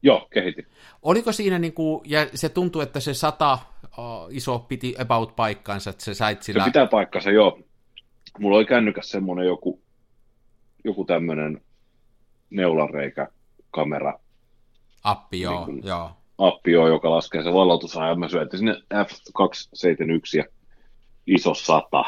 Joo, 0.04 0.28
kehitin. 0.34 0.68
Oliko 1.02 1.32
siinä 1.32 1.60
niin 1.60 1.74
kuin, 1.74 2.02
ja 2.06 2.28
se 2.34 2.50
tuntuu, 2.50 2.82
että 2.82 3.00
se 3.00 3.14
sata 3.14 3.60
oh, 3.98 4.28
iso 4.30 4.60
piti 4.60 4.96
about 4.98 5.36
paikkansa, 5.36 5.90
että 5.90 6.04
se 6.04 6.14
sait 6.14 6.44
sillä... 6.44 6.64
Se 6.64 6.70
pitää 6.70 6.86
paikkansa, 6.86 7.32
joo. 7.32 7.60
Mulla 8.40 8.58
oli 8.58 8.66
kännykäs 8.66 9.10
semmoinen 9.10 9.46
joku, 9.46 9.82
joku 10.84 11.06
tämmöinen 11.06 11.62
neulareikä 12.50 13.28
kamera, 13.72 14.20
Appi, 15.04 15.42
joo. 15.42 15.66
Niin 15.66 15.82
joo. 15.84 16.12
Appi, 16.38 16.72
joo, 16.72 16.88
joka 16.88 17.12
laskee 17.12 17.44
se 17.44 17.54
valotusajan. 17.54 18.20
Mä 18.20 18.28
syötin 18.28 18.60
sinne 18.60 18.74
F271 18.74 20.38
ja 20.38 20.44
iso 21.28 21.54
sata. 21.54 22.04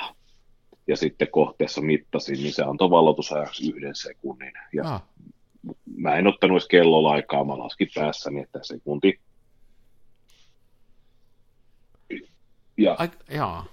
Ja 0.87 0.97
sitten 0.97 1.27
kohteessa 1.31 1.81
mittasin, 1.81 2.35
niin 2.35 2.53
se 2.53 2.63
antoi 2.63 2.89
valotusajaksi 2.89 3.71
yhden 3.71 3.95
sekunnin. 3.95 4.53
Ja 4.73 4.93
ah. 4.93 5.03
mä 5.97 6.15
en 6.15 6.27
ottanut 6.27 6.55
edes 6.55 6.67
kellolaikaa, 6.67 7.43
mä 7.43 7.57
laskin 7.57 7.87
päässäni, 7.95 8.41
että 8.41 8.59
sekunti. 8.61 9.19
Ja 12.77 12.95
Ai, 12.99 13.09
jaa. 13.29 13.65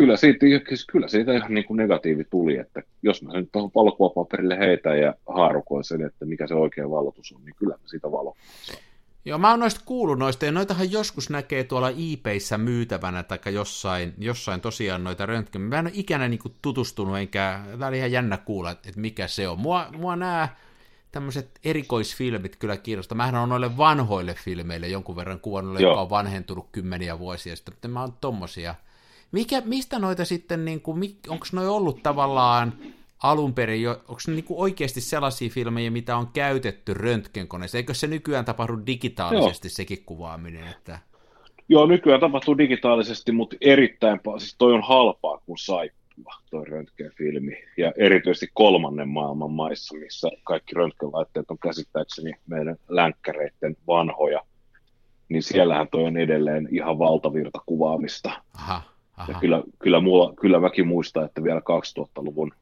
Kyllä 0.00 0.16
siitä, 0.16 0.46
siis 0.68 0.86
kyllä 0.86 1.08
siitä 1.08 1.32
ihan 1.32 1.54
niin 1.54 1.64
kuin 1.64 1.76
negatiivi 1.76 2.24
tuli, 2.24 2.56
että 2.56 2.82
jos 3.02 3.22
mä 3.22 3.32
nyt 3.32 3.48
tuohon 3.52 3.70
valokuvapaperille 3.74 4.58
heitä 4.58 4.96
ja 4.96 5.14
haarukoin 5.28 5.84
sen, 5.84 6.06
että 6.06 6.24
mikä 6.24 6.46
se 6.46 6.54
oikea 6.54 6.90
valotus 6.90 7.32
on, 7.32 7.44
niin 7.44 7.54
kyllä 7.58 7.74
mä 7.74 7.88
siitä 7.88 8.12
valokuvaa 8.12 8.44
Joo, 9.24 9.38
mä 9.38 9.50
oon 9.50 9.60
noista 9.60 9.80
kuullut 9.84 10.18
noista, 10.18 10.44
ja 10.44 10.52
noitahan 10.52 10.92
joskus 10.92 11.30
näkee 11.30 11.64
tuolla 11.64 11.90
eBayssä 11.90 12.58
myytävänä, 12.58 13.22
tai 13.22 13.38
jossain, 13.54 14.14
jossain 14.18 14.60
tosiaan 14.60 15.04
noita 15.04 15.26
röntgen. 15.26 15.62
Mä 15.62 15.78
en 15.78 15.86
ole 15.86 15.92
ikänä 15.94 16.28
niin 16.28 16.38
kuin 16.38 16.54
tutustunut, 16.62 17.18
enkä, 17.18 17.60
tää 17.78 17.88
oli 17.88 17.98
ihan 17.98 18.12
jännä 18.12 18.36
kuulla, 18.36 18.70
että 18.70 18.90
mikä 18.96 19.26
se 19.26 19.48
on. 19.48 19.58
Mua, 19.58 19.86
mua 19.96 20.16
nämä 20.16 20.48
tämmöiset 21.12 21.50
erikoisfilmit 21.64 22.56
kyllä 22.56 22.76
kiinnostaa. 22.76 23.16
Mähän 23.16 23.34
on 23.34 23.48
noille 23.48 23.76
vanhoille 23.76 24.34
filmeille 24.34 24.88
jonkun 24.88 25.16
verran 25.16 25.40
kuvannut, 25.40 25.80
joka 25.80 26.00
on 26.00 26.10
vanhentunut 26.10 26.68
kymmeniä 26.72 27.18
vuosia 27.18 27.56
sitten, 27.56 27.74
mutta 27.74 27.88
mä 27.88 28.00
oon 28.00 28.12
tommosia– 28.20 28.74
mikä, 29.32 29.62
mistä 29.64 29.98
noita 29.98 30.24
sitten, 30.24 30.64
niin 30.64 30.80
kuin, 30.80 31.18
onko 31.28 31.46
noi 31.52 31.68
ollut 31.68 32.02
tavallaan 32.02 32.72
alun 33.22 33.54
perin, 33.54 33.88
onko 33.88 34.20
ne 34.26 34.34
niin 34.34 34.44
kuin 34.44 34.60
oikeasti 34.60 35.00
sellaisia 35.00 35.50
filmejä, 35.50 35.90
mitä 35.90 36.16
on 36.16 36.26
käytetty 36.32 36.94
röntgenkoneessa? 36.94 37.78
Eikö 37.78 37.94
se 37.94 38.06
nykyään 38.06 38.44
tapahdu 38.44 38.86
digitaalisesti 38.86 39.68
Joo. 39.68 39.74
sekin 39.74 40.04
kuvaaminen? 40.04 40.68
Että... 40.68 40.98
Joo, 41.68 41.86
nykyään 41.86 42.20
tapahtuu 42.20 42.58
digitaalisesti, 42.58 43.32
mutta 43.32 43.56
erittäin 43.60 44.20
paljon, 44.20 44.40
siis 44.40 44.54
toi 44.58 44.72
on 44.72 44.82
halpaa 44.82 45.38
kuin 45.46 45.58
saippua, 45.58 46.34
toi 46.50 46.64
röntgenfilmi, 46.64 47.56
ja 47.76 47.92
erityisesti 47.96 48.48
kolmannen 48.54 49.08
maailman 49.08 49.50
maissa, 49.50 49.96
missä 49.96 50.28
kaikki 50.44 50.74
röntgenlaitteet 50.74 51.50
on 51.50 51.58
käsittääkseni 51.58 52.32
meidän 52.46 52.76
länkkäreiden 52.88 53.76
vanhoja, 53.86 54.40
niin 55.28 55.42
siellähän 55.42 55.88
toi 55.88 56.04
on 56.04 56.16
edelleen 56.16 56.68
ihan 56.70 56.98
valtavirta 56.98 57.58
kuvaamista. 57.66 58.30
Aha. 58.54 58.82
Ja 59.28 59.34
kyllä, 59.40 59.62
kyllä, 59.78 60.00
mulla, 60.00 60.34
kyllä 60.40 60.60
mäkin 60.60 60.86
muistan, 60.86 61.24
että 61.24 61.42
vielä 61.42 61.60
2000-luvun 61.60 62.52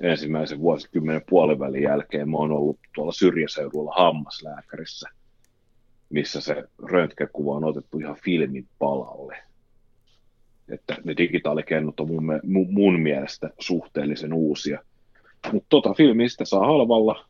ensimmäisen 0.00 0.60
vuosikymmenen 0.60 1.22
puolivälin 1.28 1.82
jälkeen 1.82 2.30
mä 2.30 2.36
oon 2.36 2.52
ollut 2.52 2.78
tuolla 2.94 3.12
syrjäseudulla 3.12 3.94
hammaslääkärissä, 3.96 5.08
missä 6.10 6.40
se 6.40 6.64
röntgenkuva 6.82 7.56
on 7.56 7.64
otettu 7.64 7.98
ihan 7.98 8.16
filmin 8.24 8.68
palalle. 8.78 9.36
Että 10.68 10.96
ne 11.04 11.16
digitaalikennot 11.16 12.00
on 12.00 12.08
mun, 12.08 12.40
mun, 12.42 12.66
mun 12.74 13.00
mielestä 13.00 13.50
suhteellisen 13.58 14.32
uusia. 14.32 14.82
Mutta 15.52 15.66
tota 15.68 15.94
filmistä 15.94 16.44
saa 16.44 16.66
halvalla. 16.66 17.24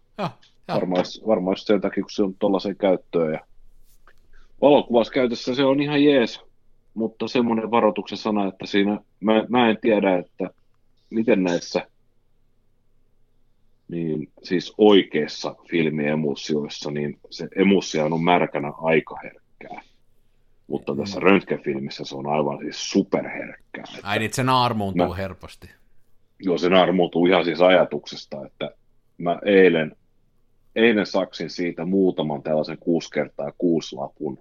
Varmaan 1.27 1.57
sen 1.57 1.81
takia, 1.81 2.03
kun 2.03 2.11
se 2.11 2.23
on 2.23 2.35
tuollaisen 2.39 2.77
käyttöön. 2.77 3.33
Ja 3.33 3.41
valokuvauskäytössä 4.61 5.55
se 5.55 5.65
on 5.65 5.81
ihan 5.81 6.05
jees 6.05 6.41
mutta 6.99 7.29
semmoinen 7.29 7.71
varoituksen 7.71 8.19
sana, 8.19 8.49
että 8.49 8.67
siinä 8.67 9.01
mä, 9.21 9.45
mä 9.49 9.71
en 9.71 9.79
tiedä, 9.81 10.19
että 10.19 10.51
miten 11.11 11.43
näissä 11.43 11.87
niin 13.89 14.33
siis 14.43 14.75
oikeissa 14.79 15.55
filmiemussioissa, 15.71 16.91
niin 16.91 17.19
se 17.31 17.49
emussio 17.57 18.05
on 18.05 18.25
märkänä 18.25 18.73
aika 18.83 19.17
herkkää. 19.23 19.83
Mutta 20.67 20.97
tässä 20.97 21.21
mm. 21.21 21.23
röntgenfilmissä 21.23 22.05
se 22.05 22.17
on 22.17 22.27
aivan 22.27 22.59
siis 22.59 22.91
superherkkää. 22.91 23.85
Ai 24.03 24.19
niin, 24.19 24.33
se 24.33 24.43
naarmuuntuu 24.43 25.09
mä, 25.09 25.15
helposti. 25.15 25.71
Joo, 26.39 26.59
se 26.59 26.69
naarmuuntuu 26.69 27.27
ihan 27.27 27.45
siis 27.45 27.61
ajatuksesta, 27.61 28.47
että 28.47 28.71
mä 29.19 29.39
eilen, 29.45 29.97
eilen 30.77 31.07
saksin 31.07 31.51
siitä 31.51 31.85
muutaman 31.85 32.43
tällaisen 32.43 32.79
6 32.79 33.11
kertaa 33.11 33.53
6 33.59 33.97
lapun 33.97 34.39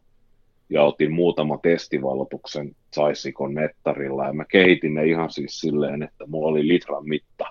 ja 0.70 0.84
otin 0.84 1.12
muutama 1.12 1.58
testivalotuksen 1.58 2.76
Saisikon 2.94 3.54
nettarilla 3.54 4.26
ja 4.26 4.34
mä 4.34 4.46
kehitin 4.46 4.94
ne 4.94 5.06
ihan 5.06 5.32
siis 5.32 5.60
silleen, 5.60 6.04
että 6.04 6.26
mulla 6.28 6.48
oli 6.48 6.68
litran 6.68 7.08
mitta. 7.08 7.46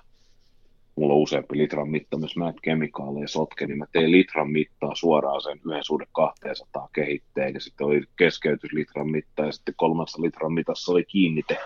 Mulla 0.97 1.15
on 1.15 1.21
useampi 1.21 1.59
litran 1.59 1.91
mitta, 1.91 2.19
myös 2.19 2.37
mä 2.37 2.53
kemikaaleja 2.63 3.29
sotke, 3.29 3.67
niin 3.67 3.79
mä 3.79 3.87
tein 3.93 4.11
litran 4.11 4.51
mittaa 4.51 4.95
suoraan 4.95 5.41
sen 5.41 5.61
yhden 5.67 5.85
suhde 5.85 6.07
200 6.13 6.89
kehitteen 6.93 7.55
ja 7.55 7.61
sitten 7.61 7.87
oli 7.87 8.03
keskeytys 8.17 8.73
litran 8.73 9.11
mitta 9.11 9.47
ja 9.47 9.53
sitten 9.53 9.75
kolmassa 9.77 10.23
litran 10.23 10.53
mitassa 10.53 10.93
oli 10.93 11.05
kiinnite. 11.05 11.59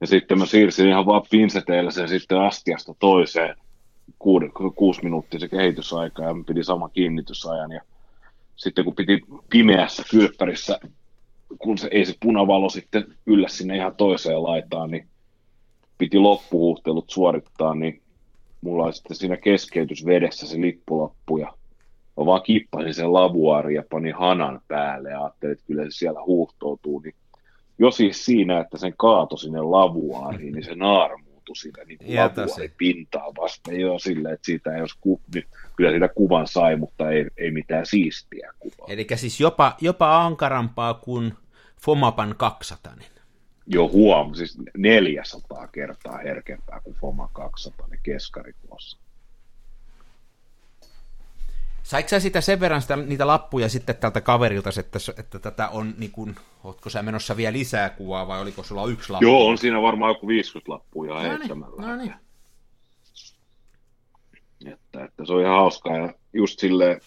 Ja 0.00 0.06
sitten 0.06 0.38
mä 0.38 0.46
siirsin 0.46 0.88
ihan 0.88 1.06
vaan 1.06 1.22
pinseteillä 1.30 1.90
sen 1.90 2.08
sitten 2.08 2.38
astiasta 2.38 2.94
toiseen 2.98 3.56
kuusi, 4.74 5.04
minuuttia 5.04 5.40
se 5.40 5.48
kehitysaika 5.48 6.22
ja 6.22 6.34
piti 6.46 6.64
sama 6.64 6.88
kiinnitysajan 6.88 7.72
ja 7.72 7.80
sitten 8.58 8.84
kun 8.84 8.94
piti 8.94 9.20
pimeässä 9.50 10.02
kylppärissä, 10.10 10.80
kun 11.58 11.78
se 11.78 11.88
ei 11.90 12.04
se 12.04 12.14
punavalo 12.20 12.68
sitten 12.68 13.04
yllä 13.26 13.48
sinne 13.48 13.76
ihan 13.76 13.96
toiseen 13.96 14.42
laitaan, 14.42 14.90
niin 14.90 15.08
piti 15.98 16.18
loppuhuhtelut 16.18 17.10
suorittaa, 17.10 17.74
niin 17.74 18.02
mulla 18.60 18.84
oli 18.84 18.92
sitten 18.92 19.16
siinä 19.16 19.36
keskeytysvedessä 19.36 20.46
se 20.46 20.60
lippulappu 20.60 21.38
ja 21.38 21.52
mä 22.16 22.26
vaan 22.26 22.42
kippasin 22.42 22.94
sen 22.94 23.12
lavuaari 23.12 23.74
ja 23.74 23.82
panin 23.90 24.14
hanan 24.14 24.60
päälle 24.68 25.10
ja 25.10 25.22
ajattelin, 25.22 25.52
että 25.52 25.66
kyllä 25.66 25.84
se 25.84 25.90
siellä 25.90 26.24
huuhtoutuu, 26.24 27.00
niin 27.00 27.14
jo 27.78 27.90
siis 27.90 28.24
siinä, 28.24 28.60
että 28.60 28.78
sen 28.78 28.94
kaato 28.96 29.36
sinne 29.36 29.60
lavuaariin, 29.60 30.52
niin 30.52 30.64
se 30.64 30.74
naarmuutui 31.48 31.56
siinä 31.56 31.84
niin 31.84 31.98
kuin 32.54 32.74
pintaa 32.76 33.34
vasten 33.40 33.80
jo 33.80 33.98
silleen, 33.98 34.34
että 34.34 34.46
siitä 34.46 34.74
ei 34.74 34.80
olisi 34.80 34.98
ku, 35.00 35.20
kyllä 35.76 35.90
siitä 35.90 36.08
kuvan 36.08 36.46
sai, 36.46 36.76
mutta 36.76 37.10
ei, 37.10 37.26
ei 37.36 37.50
mitään 37.50 37.86
siistiä 37.86 38.52
kuvaa. 38.58 38.88
Eli 38.88 39.06
siis 39.14 39.40
jopa, 39.40 39.76
jopa 39.80 40.26
ankarampaa 40.26 40.94
kuin 40.94 41.34
Fomapan 41.82 42.34
200. 42.38 42.94
Jo 43.66 43.88
huom, 43.88 44.34
siis 44.34 44.58
400 44.76 45.68
kertaa 45.68 46.18
herkempää 46.18 46.80
kuin 46.80 46.96
Foma 46.96 47.28
200 47.32 47.88
keskari 48.02 48.52
tuossa. 48.68 48.98
Saiko 51.88 52.08
sä 52.08 52.20
sitä 52.20 52.40
sen 52.40 52.60
verran 52.60 52.82
sitä, 52.82 52.96
niitä 52.96 53.26
lappuja 53.26 53.68
sitten 53.68 53.96
tältä 53.96 54.20
kaverilta, 54.20 54.70
että, 54.80 54.98
että 55.18 55.38
tätä 55.38 55.68
on, 55.68 55.94
niin 55.98 56.10
kuin, 56.10 56.36
ootko 56.64 56.90
sä 56.90 57.02
menossa 57.02 57.36
vielä 57.36 57.52
lisää 57.52 57.90
kuvaa 57.90 58.28
vai 58.28 58.40
oliko 58.40 58.62
sulla 58.62 58.86
yksi 58.86 59.12
lappu? 59.12 59.26
Joo, 59.26 59.48
on 59.48 59.58
siinä 59.58 59.82
varmaan 59.82 60.10
joku 60.10 60.28
50 60.28 60.72
lappua 60.72 61.06
no 61.06 61.20
heittämällä. 61.20 61.82
No 61.82 61.96
niin. 61.96 62.14
Että, 64.66 65.04
että, 65.04 65.24
se 65.24 65.32
on 65.32 65.40
ihan 65.40 65.56
hauskaa 65.56 65.96
ja 65.96 66.14
just 66.32 66.58
silleen, 66.58 67.00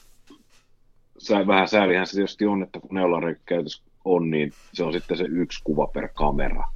sä, 1.17 1.47
vähän 1.47 1.67
säälihän 1.67 2.07
se 2.07 2.13
tietysti 2.13 2.45
on, 2.45 2.63
että 2.63 2.79
kun 2.79 2.95
neulareikkäytös 2.95 3.83
on, 4.05 4.29
niin 4.29 4.53
se 4.73 4.83
on 4.83 4.93
sitten 4.93 5.17
se 5.17 5.23
yksi 5.23 5.61
kuva 5.63 5.87
per 5.87 6.09
kamera. 6.13 6.67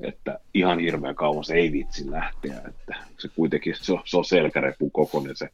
Että 0.00 0.38
ihan 0.54 0.78
hirveän 0.78 1.14
kauan 1.14 1.44
se 1.44 1.54
ei 1.54 1.72
vitsi 1.72 2.10
lähteä, 2.10 2.62
että 2.68 2.96
se 3.18 3.28
kuitenkin 3.36 3.74
se 3.80 3.92
on, 3.92 4.02
se 4.04 4.16
on 4.16 4.24
selkärepun 4.24 4.90
kokoinen 4.90 5.36
se 5.36 5.48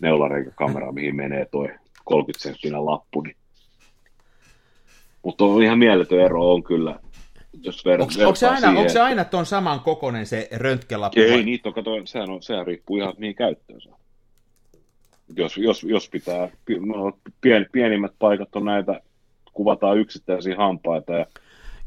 neulareikäkamera, 0.00 0.92
mihin 0.92 1.16
menee 1.16 1.46
toi 1.50 1.68
30 2.04 2.42
senttinen 2.42 2.86
lappu. 2.86 3.20
Niin. 3.20 3.36
Mutta 5.22 5.44
on 5.44 5.62
ihan 5.62 5.78
mieletön 5.78 6.20
ero 6.20 6.52
on 6.52 6.62
kyllä, 6.62 7.00
jos 7.62 7.84
ver- 7.84 8.02
onko, 8.02 8.12
onko, 8.20 8.34
se 8.34 8.46
aina, 8.46 8.60
siihen, 8.60 8.76
onko 8.76 8.88
se 8.88 9.00
aina 9.00 9.24
tuon 9.24 9.46
saman 9.46 9.80
kokoinen 9.80 10.26
se 10.26 10.48
röntgenlappu? 10.52 11.20
Ei, 11.20 11.30
vai? 11.30 11.42
niitä 11.42 11.68
on, 11.68 11.74
kato, 11.74 11.90
sehän, 12.04 12.30
on, 12.30 12.42
sehän 12.42 12.66
riippuu 12.66 12.96
ihan 12.96 13.14
mihin 13.18 13.34
käyttöön 13.34 13.80
saa. 13.80 13.98
Jos, 15.36 15.56
jos, 15.56 15.84
jos 15.84 16.08
pitää, 16.08 16.48
no, 16.86 17.12
pien, 17.40 17.66
pienimmät 17.72 18.12
paikat 18.18 18.56
on 18.56 18.64
näitä, 18.64 19.00
kuvataan 19.52 19.98
yksittäisiä 19.98 20.56
hampaita 20.56 21.12
ja 21.12 21.26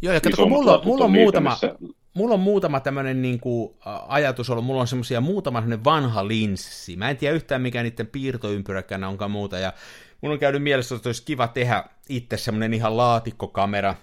Joo, 0.02 0.13
ja 0.13 0.21
kato, 0.21 0.45
mulla, 0.45 0.82
mulla 0.86 1.04
on, 1.04 1.10
on 1.10 1.12
muutama, 1.12 1.49
missä 1.49 1.76
mulla 2.13 2.34
on 2.34 2.39
muutama 2.39 2.80
tämmöinen 2.80 3.21
niin 3.21 3.39
kuin, 3.39 3.73
ajatus 4.08 4.49
ollut, 4.49 4.65
mulla 4.65 4.82
on 4.82 4.88
semmoisia 4.88 5.21
muutama 5.21 5.63
vanha 5.84 6.28
linssi. 6.28 6.95
Mä 6.95 7.10
en 7.10 7.17
tiedä 7.17 7.36
yhtään 7.36 7.62
mikä 7.62 7.84
niiden 7.84 8.08
piirtoympyräkään 8.08 9.04
onkaan 9.04 9.32
muuta, 9.32 9.60
ja 9.60 9.73
mulla 10.21 10.34
on 10.34 10.39
käynyt 10.39 10.63
mielessä, 10.63 10.95
että 10.95 11.10
olisi 11.10 11.23
kiva 11.23 11.47
tehdä 11.47 11.84
itse 12.10 12.38
semmoinen 12.38 12.73
ihan 12.73 12.97
laatikkokamera, 12.97 13.95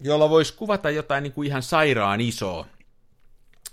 jolla 0.00 0.30
voisi 0.30 0.54
kuvata 0.54 0.90
jotain 0.90 1.22
niin 1.22 1.32
kuin 1.32 1.48
ihan 1.48 1.62
sairaan 1.62 2.20
isoa. 2.20 2.66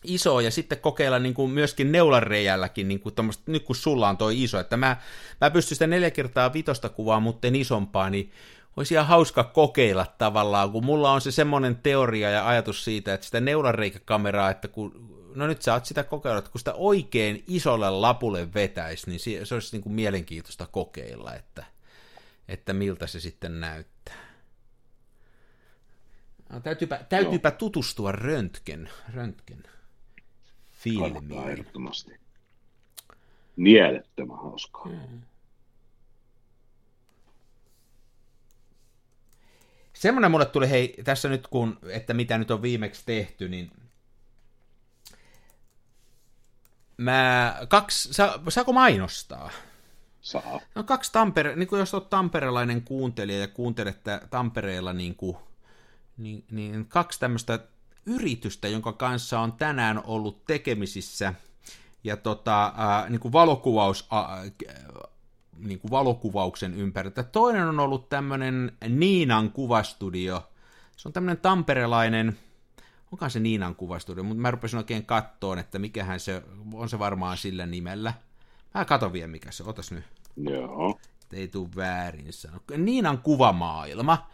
Iso 0.03 0.39
ja 0.39 0.51
sitten 0.51 0.79
kokeilla 0.79 1.19
niin 1.19 1.33
kuin 1.33 1.51
myöskin 1.51 1.91
neulareijälläkin, 1.91 2.88
niin 2.88 2.99
kuin 2.99 3.15
nyt 3.45 3.63
kun 3.63 3.75
sulla 3.75 4.09
on 4.09 4.17
toi 4.17 4.43
iso, 4.43 4.59
että 4.59 4.77
mä, 4.77 4.97
mä 5.41 5.51
pystyn 5.51 5.75
sitä 5.75 5.88
neljä 5.88 6.12
kertaa 6.12 6.53
vitosta 6.53 6.89
kuvaa, 6.89 7.19
mutta 7.19 7.47
en 7.47 7.55
isompaa, 7.55 8.09
niin 8.09 8.31
olisi 8.77 8.93
ihan 8.93 9.07
hauska 9.07 9.43
kokeilla 9.43 10.05
tavallaan, 10.17 10.71
kun 10.71 10.86
mulla 10.86 11.12
on 11.12 11.21
se 11.21 11.31
semmoinen 11.31 11.75
teoria 11.75 12.29
ja 12.29 12.47
ajatus 12.47 12.86
siitä, 12.86 13.13
että 13.13 13.25
sitä 13.25 13.39
neulareikäkameraa, 13.39 14.49
että 14.49 14.67
kun, 14.67 15.13
no 15.36 15.47
nyt 15.47 15.62
sä 15.62 15.73
oot 15.73 15.86
sitä 15.86 16.03
kokeilla, 16.03 16.38
että 16.38 16.51
kun 16.51 16.59
sitä 16.59 16.73
oikein 16.73 17.43
isolle 17.47 17.89
lapulle 17.89 18.53
vetäisi, 18.53 19.09
niin 19.09 19.19
se 19.45 19.53
olisi 19.53 19.75
niin 19.75 19.83
kuin 19.83 19.93
mielenkiintoista 19.93 20.67
kokeilla, 20.67 21.36
että, 21.36 21.65
että 22.47 22.73
miltä 22.73 23.07
se 23.07 23.19
sitten 23.19 23.59
näyttää. 23.59 24.33
No, 26.49 26.59
täytyypä, 26.59 27.05
täytyypä 27.09 27.51
tutustua 27.51 28.12
röntgen, 28.12 28.89
röntgen 29.13 29.63
filmiin. 30.71 31.13
Kannattaa 31.13 31.49
ehdottomasti. 31.49 32.19
Mielettömän 33.55 34.38
hauskaa. 34.38 34.83
Hmm. 34.83 35.21
Semmoinen 40.03 40.31
mulle 40.31 40.45
tuli, 40.45 40.69
hei, 40.69 40.95
tässä 41.03 41.29
nyt 41.29 41.47
kun, 41.47 41.79
että 41.89 42.13
mitä 42.13 42.37
nyt 42.37 42.51
on 42.51 42.61
viimeksi 42.61 43.03
tehty, 43.05 43.49
niin 43.49 43.71
mä, 46.97 47.55
kaksi, 47.67 48.13
sa, 48.13 48.39
saako 48.49 48.73
mainostaa? 48.73 49.49
Saa. 50.21 50.59
No 50.75 50.83
kaksi 50.83 51.11
Tampere, 51.11 51.55
niin 51.55 51.67
kuin 51.67 51.79
jos 51.79 51.93
olet 51.93 52.09
tamperelainen 52.09 52.81
kuuntelija 52.81 53.39
ja 53.39 53.47
kuuntelet 53.47 53.97
Tampereella 54.29 54.93
niin, 54.93 55.15
kuin, 55.15 55.37
niin, 56.17 56.45
niin 56.51 56.85
kaksi 56.85 57.19
tämmöistä 57.19 57.59
yritystä, 58.05 58.67
jonka 58.67 58.93
kanssa 58.93 59.39
on 59.39 59.53
tänään 59.53 60.03
ollut 60.03 60.45
tekemisissä, 60.45 61.33
ja 62.03 62.17
tota, 62.17 62.73
ää, 62.77 63.09
niin 63.09 63.19
kuin 63.19 63.31
valokuvaus, 63.31 64.07
ää, 64.11 64.43
niin 65.57 65.79
kuin 65.79 65.91
valokuvauksen 65.91 66.73
ympärillä. 66.73 67.23
Toinen 67.23 67.67
on 67.67 67.79
ollut 67.79 68.09
tämmöinen 68.09 68.71
Niinan 68.89 69.51
kuvastudio. 69.51 70.49
Se 70.97 71.09
on 71.09 71.13
tämmöinen 71.13 71.41
tamperelainen, 71.41 72.37
onkaan 73.11 73.31
se 73.31 73.39
Niinan 73.39 73.75
kuvastudio, 73.75 74.23
mutta 74.23 74.41
mä 74.41 74.51
rupesin 74.51 74.77
oikein 74.77 75.05
kattoon, 75.05 75.59
että 75.59 75.79
mikähän 75.79 76.19
se, 76.19 76.43
on 76.73 76.89
se 76.89 76.99
varmaan 76.99 77.37
sillä 77.37 77.65
nimellä. 77.65 78.13
Mä 78.73 78.85
katon 78.85 79.13
vielä 79.13 79.27
mikä 79.27 79.51
se, 79.51 79.63
otas 79.63 79.91
nyt. 79.91 80.03
Joo. 80.37 80.99
Ei 81.33 81.47
tuu 81.47 81.69
väärin 81.75 82.33
sanoa. 82.33 82.59
Niinan 82.77 83.17
kuvamaailma. 83.17 84.29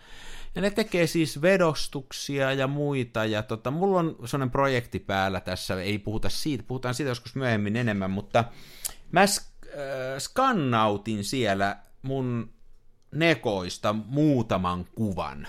Ja 0.56 0.62
ne 0.62 0.72
tekee 0.72 1.08
siis 1.08 1.42
vedostuksia 1.42 2.54
ja 2.54 2.68
muita, 2.68 3.26
ja 3.26 3.44
tota, 3.44 3.72
mulla 3.72 4.00
on 4.00 4.16
sellainen 4.26 4.52
projekti 4.52 5.00
päällä 5.00 5.40
tässä, 5.40 5.82
ei 5.82 6.00
puhuta 6.00 6.30
siitä, 6.30 6.64
puhutaan 6.64 6.96
siitä 6.96 7.10
joskus 7.10 7.36
myöhemmin 7.36 7.76
enemmän, 7.76 8.12
mutta 8.12 8.44
mä 9.12 9.26
äh, 9.70 10.18
skannautin 10.18 11.24
siellä 11.24 11.78
mun 12.02 12.50
nekoista 13.12 13.94
muutaman 13.94 14.86
kuvan. 14.96 15.48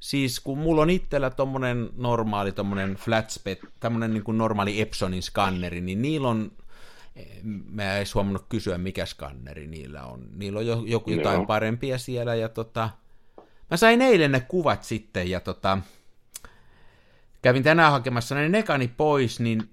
Siis 0.00 0.40
kun 0.40 0.58
mulla 0.58 0.82
on 0.82 0.90
itsellä 0.90 1.30
tommonen 1.30 1.90
normaali, 1.96 2.52
tommonen 2.52 2.94
flatspet, 2.94 3.60
tämmönen 3.80 4.14
niin 4.14 4.24
kuin 4.24 4.38
normaali 4.38 4.80
Epsonin 4.80 5.22
skanneri, 5.22 5.80
niin 5.80 6.02
niillä 6.02 6.28
on, 6.28 6.52
mä 7.70 7.90
en 7.90 7.96
edes 7.96 8.14
huomannut 8.14 8.46
kysyä, 8.48 8.78
mikä 8.78 9.06
skanneri 9.06 9.66
niillä 9.66 10.04
on. 10.04 10.26
Niillä 10.36 10.58
on 10.58 10.66
jo, 10.66 10.82
joku 10.86 11.10
jotain 11.10 11.40
no. 11.40 11.46
parempia 11.46 11.98
siellä, 11.98 12.34
ja 12.34 12.48
tota, 12.48 12.90
mä 13.70 13.76
sain 13.76 14.02
eilen 14.02 14.32
ne 14.32 14.40
kuvat 14.40 14.84
sitten, 14.84 15.30
ja 15.30 15.40
tota, 15.40 15.78
kävin 17.42 17.62
tänään 17.62 17.92
hakemassa 17.92 18.34
ne 18.34 18.48
nekani 18.48 18.88
pois, 18.88 19.40
niin 19.40 19.70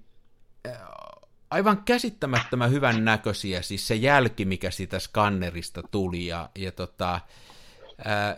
aivan 1.50 1.82
käsittämättömän 1.84 2.70
hyvän 2.70 3.04
näköisiä, 3.04 3.62
siis 3.62 3.88
se 3.88 3.94
jälki, 3.94 4.44
mikä 4.44 4.70
siitä 4.70 4.98
skannerista 4.98 5.82
tuli, 5.90 6.26
ja, 6.26 6.50
ja 6.58 6.72
tota, 6.72 7.20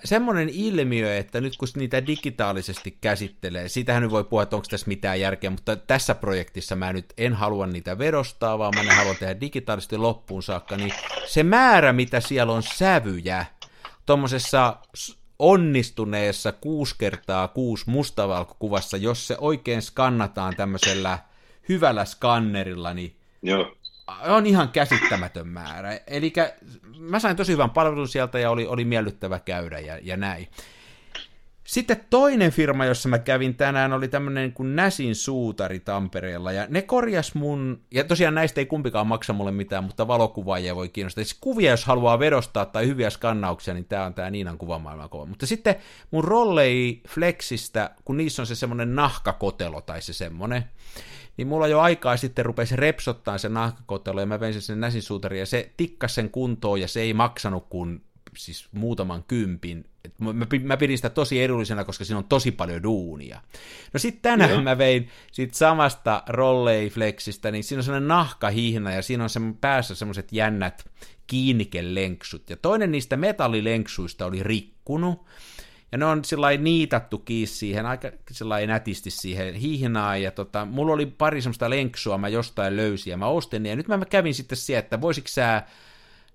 semmoinen 0.04 0.48
ilmiö, 0.48 1.16
että 1.16 1.40
nyt 1.40 1.56
kun 1.56 1.68
niitä 1.76 2.06
digitaalisesti 2.06 2.98
käsittelee, 3.00 3.68
siitähän 3.68 4.02
nyt 4.02 4.10
voi 4.10 4.24
puhua, 4.24 4.42
että 4.42 4.56
onko 4.56 4.66
tässä 4.70 4.88
mitään 4.88 5.20
järkeä, 5.20 5.50
mutta 5.50 5.76
tässä 5.76 6.14
projektissa 6.14 6.76
mä 6.76 6.92
nyt 6.92 7.12
en 7.18 7.34
halua 7.34 7.66
niitä 7.66 7.98
vedostaa, 7.98 8.58
vaan 8.58 8.72
mä 8.74 8.82
ne 8.82 8.94
haluan 8.94 9.16
tehdä 9.16 9.40
digitaalisesti 9.40 9.96
loppuun 9.96 10.42
saakka, 10.42 10.76
niin 10.76 10.92
se 11.26 11.42
määrä, 11.42 11.92
mitä 11.92 12.20
siellä 12.20 12.52
on 12.52 12.62
sävyjä, 12.62 13.46
tuommoisessa 14.06 14.76
onnistuneessa 15.38 16.52
6 16.52 16.94
kertaa 16.98 17.48
6 17.48 17.84
mustavalkokuvassa, 17.90 18.96
jos 18.96 19.26
se 19.26 19.36
oikein 19.40 19.82
skannataan 19.82 20.56
tämmöisellä 20.56 21.18
hyvällä 21.70 22.04
skannerilla, 22.04 22.94
niin 22.94 23.16
Joo. 23.42 23.76
on 24.22 24.46
ihan 24.46 24.68
käsittämätön 24.68 25.48
määrä. 25.48 26.00
Eli 26.06 26.32
mä 26.98 27.18
sain 27.18 27.36
tosi 27.36 27.52
hyvän 27.52 27.70
palvelun 27.70 28.08
sieltä 28.08 28.38
ja 28.38 28.50
oli, 28.50 28.66
oli 28.66 28.84
miellyttävä 28.84 29.38
käydä 29.38 29.78
ja, 29.78 29.98
ja 30.02 30.16
näin. 30.16 30.48
Sitten 31.70 32.04
toinen 32.10 32.50
firma, 32.50 32.84
jossa 32.84 33.08
mä 33.08 33.18
kävin 33.18 33.54
tänään, 33.54 33.92
oli 33.92 34.08
tämmöinen 34.08 34.52
kuin 34.52 34.76
Näsin 34.76 35.14
suutari 35.14 35.80
Tampereella, 35.80 36.52
ja 36.52 36.66
ne 36.68 36.82
korjas 36.82 37.34
mun, 37.34 37.80
ja 37.90 38.04
tosiaan 38.04 38.34
näistä 38.34 38.60
ei 38.60 38.66
kumpikaan 38.66 39.06
maksa 39.06 39.32
mulle 39.32 39.52
mitään, 39.52 39.84
mutta 39.84 40.08
valokuvaajia 40.08 40.76
voi 40.76 40.88
kiinnostaa. 40.88 41.24
Siis 41.24 41.38
kuvia, 41.40 41.70
jos 41.70 41.84
haluaa 41.84 42.18
vedostaa 42.18 42.66
tai 42.66 42.86
hyviä 42.86 43.10
skannauksia, 43.10 43.74
niin 43.74 43.84
tämä 43.84 44.04
on 44.04 44.14
tämä 44.14 44.30
Niinan 44.30 44.58
kuvamaailma 44.58 45.08
kova. 45.08 45.26
Mutta 45.26 45.46
sitten 45.46 45.74
mun 46.10 46.24
rollei 46.24 47.00
Flexistä, 47.08 47.90
kun 48.04 48.16
niissä 48.16 48.42
on 48.42 48.46
se 48.46 48.54
semmoinen 48.54 48.94
nahkakotelo 48.94 49.80
tai 49.80 50.02
se 50.02 50.12
semmoinen, 50.12 50.64
niin 51.40 51.48
mulla 51.48 51.68
jo 51.68 51.80
aikaa 51.80 52.16
sitten 52.16 52.46
rupesi 52.46 52.76
repsottaa 52.76 53.38
se 53.38 53.48
nahkakotelo, 53.48 54.20
ja 54.20 54.26
mä 54.26 54.40
vein 54.40 54.62
sen 54.62 54.80
näsinsuutariin, 54.80 55.40
ja 55.40 55.46
se 55.46 55.72
tikkas 55.76 56.14
sen 56.14 56.30
kuntoon, 56.30 56.80
ja 56.80 56.88
se 56.88 57.00
ei 57.00 57.14
maksanut 57.14 57.66
kuin 57.68 58.02
siis 58.36 58.68
muutaman 58.72 59.24
kympin. 59.24 59.84
Et 60.04 60.20
mä, 60.20 60.34
mä 60.62 60.76
pidin 60.76 60.98
sitä 60.98 61.10
tosi 61.10 61.42
edullisena, 61.42 61.84
koska 61.84 62.04
siinä 62.04 62.18
on 62.18 62.24
tosi 62.24 62.50
paljon 62.50 62.82
duunia. 62.82 63.40
No 63.92 64.00
sitten 64.00 64.22
tänään 64.22 64.50
Joo. 64.50 64.62
mä 64.62 64.78
vein 64.78 65.08
siitä 65.32 65.58
samasta 65.58 66.22
Rolleiflexistä, 66.28 67.50
niin 67.50 67.64
siinä 67.64 67.78
on 67.78 67.84
sellainen 67.84 68.08
nahkahihna, 68.08 68.92
ja 68.92 69.02
siinä 69.02 69.24
on 69.24 69.30
sen 69.30 69.56
päässä 69.60 69.94
semmoiset 69.94 70.32
jännät 70.32 70.84
kiinnikelenksut. 71.26 72.50
Ja 72.50 72.56
toinen 72.56 72.92
niistä 72.92 73.16
metallilenksuista 73.16 74.26
oli 74.26 74.42
rikkunut, 74.42 75.26
ja 75.92 75.98
ne 75.98 76.04
on 76.04 76.24
sillä 76.24 76.50
niitattu 76.56 77.18
kiinni 77.18 77.46
siihen, 77.46 77.86
aika 77.86 78.10
sillä 78.30 78.66
nätisti 78.66 79.10
siihen 79.10 79.54
hihnaan, 79.54 80.22
ja 80.22 80.30
tota, 80.30 80.64
mulla 80.64 80.92
oli 80.92 81.06
pari 81.06 81.42
semmoista 81.42 81.70
lenksua, 81.70 82.18
mä 82.18 82.28
jostain 82.28 82.76
löysin, 82.76 83.10
ja 83.10 83.16
mä 83.16 83.26
ostin 83.26 83.66
ja 83.66 83.76
nyt 83.76 83.88
mä 83.88 84.04
kävin 84.04 84.34
sitten 84.34 84.58
siihen, 84.58 84.78
että 84.78 85.00
voisiko 85.00 85.28
sä 85.28 85.62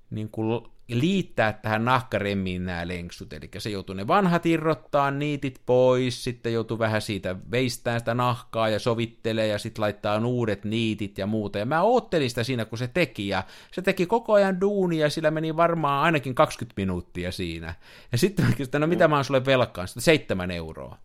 niin 0.09 0.29
kuin 0.29 0.67
liittää 0.87 1.53
tähän 1.53 1.85
nahkaremmiin 1.85 2.65
nämä 2.65 2.87
lenksut, 2.87 3.33
eli 3.33 3.49
se 3.57 3.69
joutuu 3.69 3.95
ne 3.95 4.07
vanhat 4.07 4.45
irrottaa 4.45 5.11
niitit 5.11 5.61
pois, 5.65 6.23
sitten 6.23 6.53
joutuu 6.53 6.79
vähän 6.79 7.01
siitä 7.01 7.35
veistään 7.51 7.99
sitä 7.99 8.13
nahkaa 8.13 8.69
ja 8.69 8.79
sovittelee 8.79 9.47
ja 9.47 9.59
sitten 9.59 9.81
laittaa 9.81 10.25
uudet 10.25 10.65
niitit 10.65 11.17
ja 11.17 11.27
muuta, 11.27 11.59
ja 11.59 11.65
mä 11.65 11.81
oottelin 11.81 12.29
sitä 12.29 12.43
siinä, 12.43 12.65
kun 12.65 12.77
se 12.77 12.87
teki, 12.87 13.27
ja 13.27 13.43
se 13.71 13.81
teki 13.81 14.05
koko 14.05 14.33
ajan 14.33 14.61
duunia, 14.61 15.05
ja 15.05 15.09
sillä 15.09 15.31
meni 15.31 15.57
varmaan 15.57 16.03
ainakin 16.03 16.35
20 16.35 16.81
minuuttia 16.81 17.31
siinä, 17.31 17.73
ja 18.11 18.17
sitten 18.17 18.45
mä 18.45 18.51
kysyin, 18.51 18.81
no 18.81 18.87
mitä 18.87 19.07
mä 19.07 19.15
oon 19.15 19.25
sulle 19.25 19.45
velkaan, 19.45 19.87
sitten 19.87 20.03
seitsemän 20.03 20.51
euroa. 20.51 20.97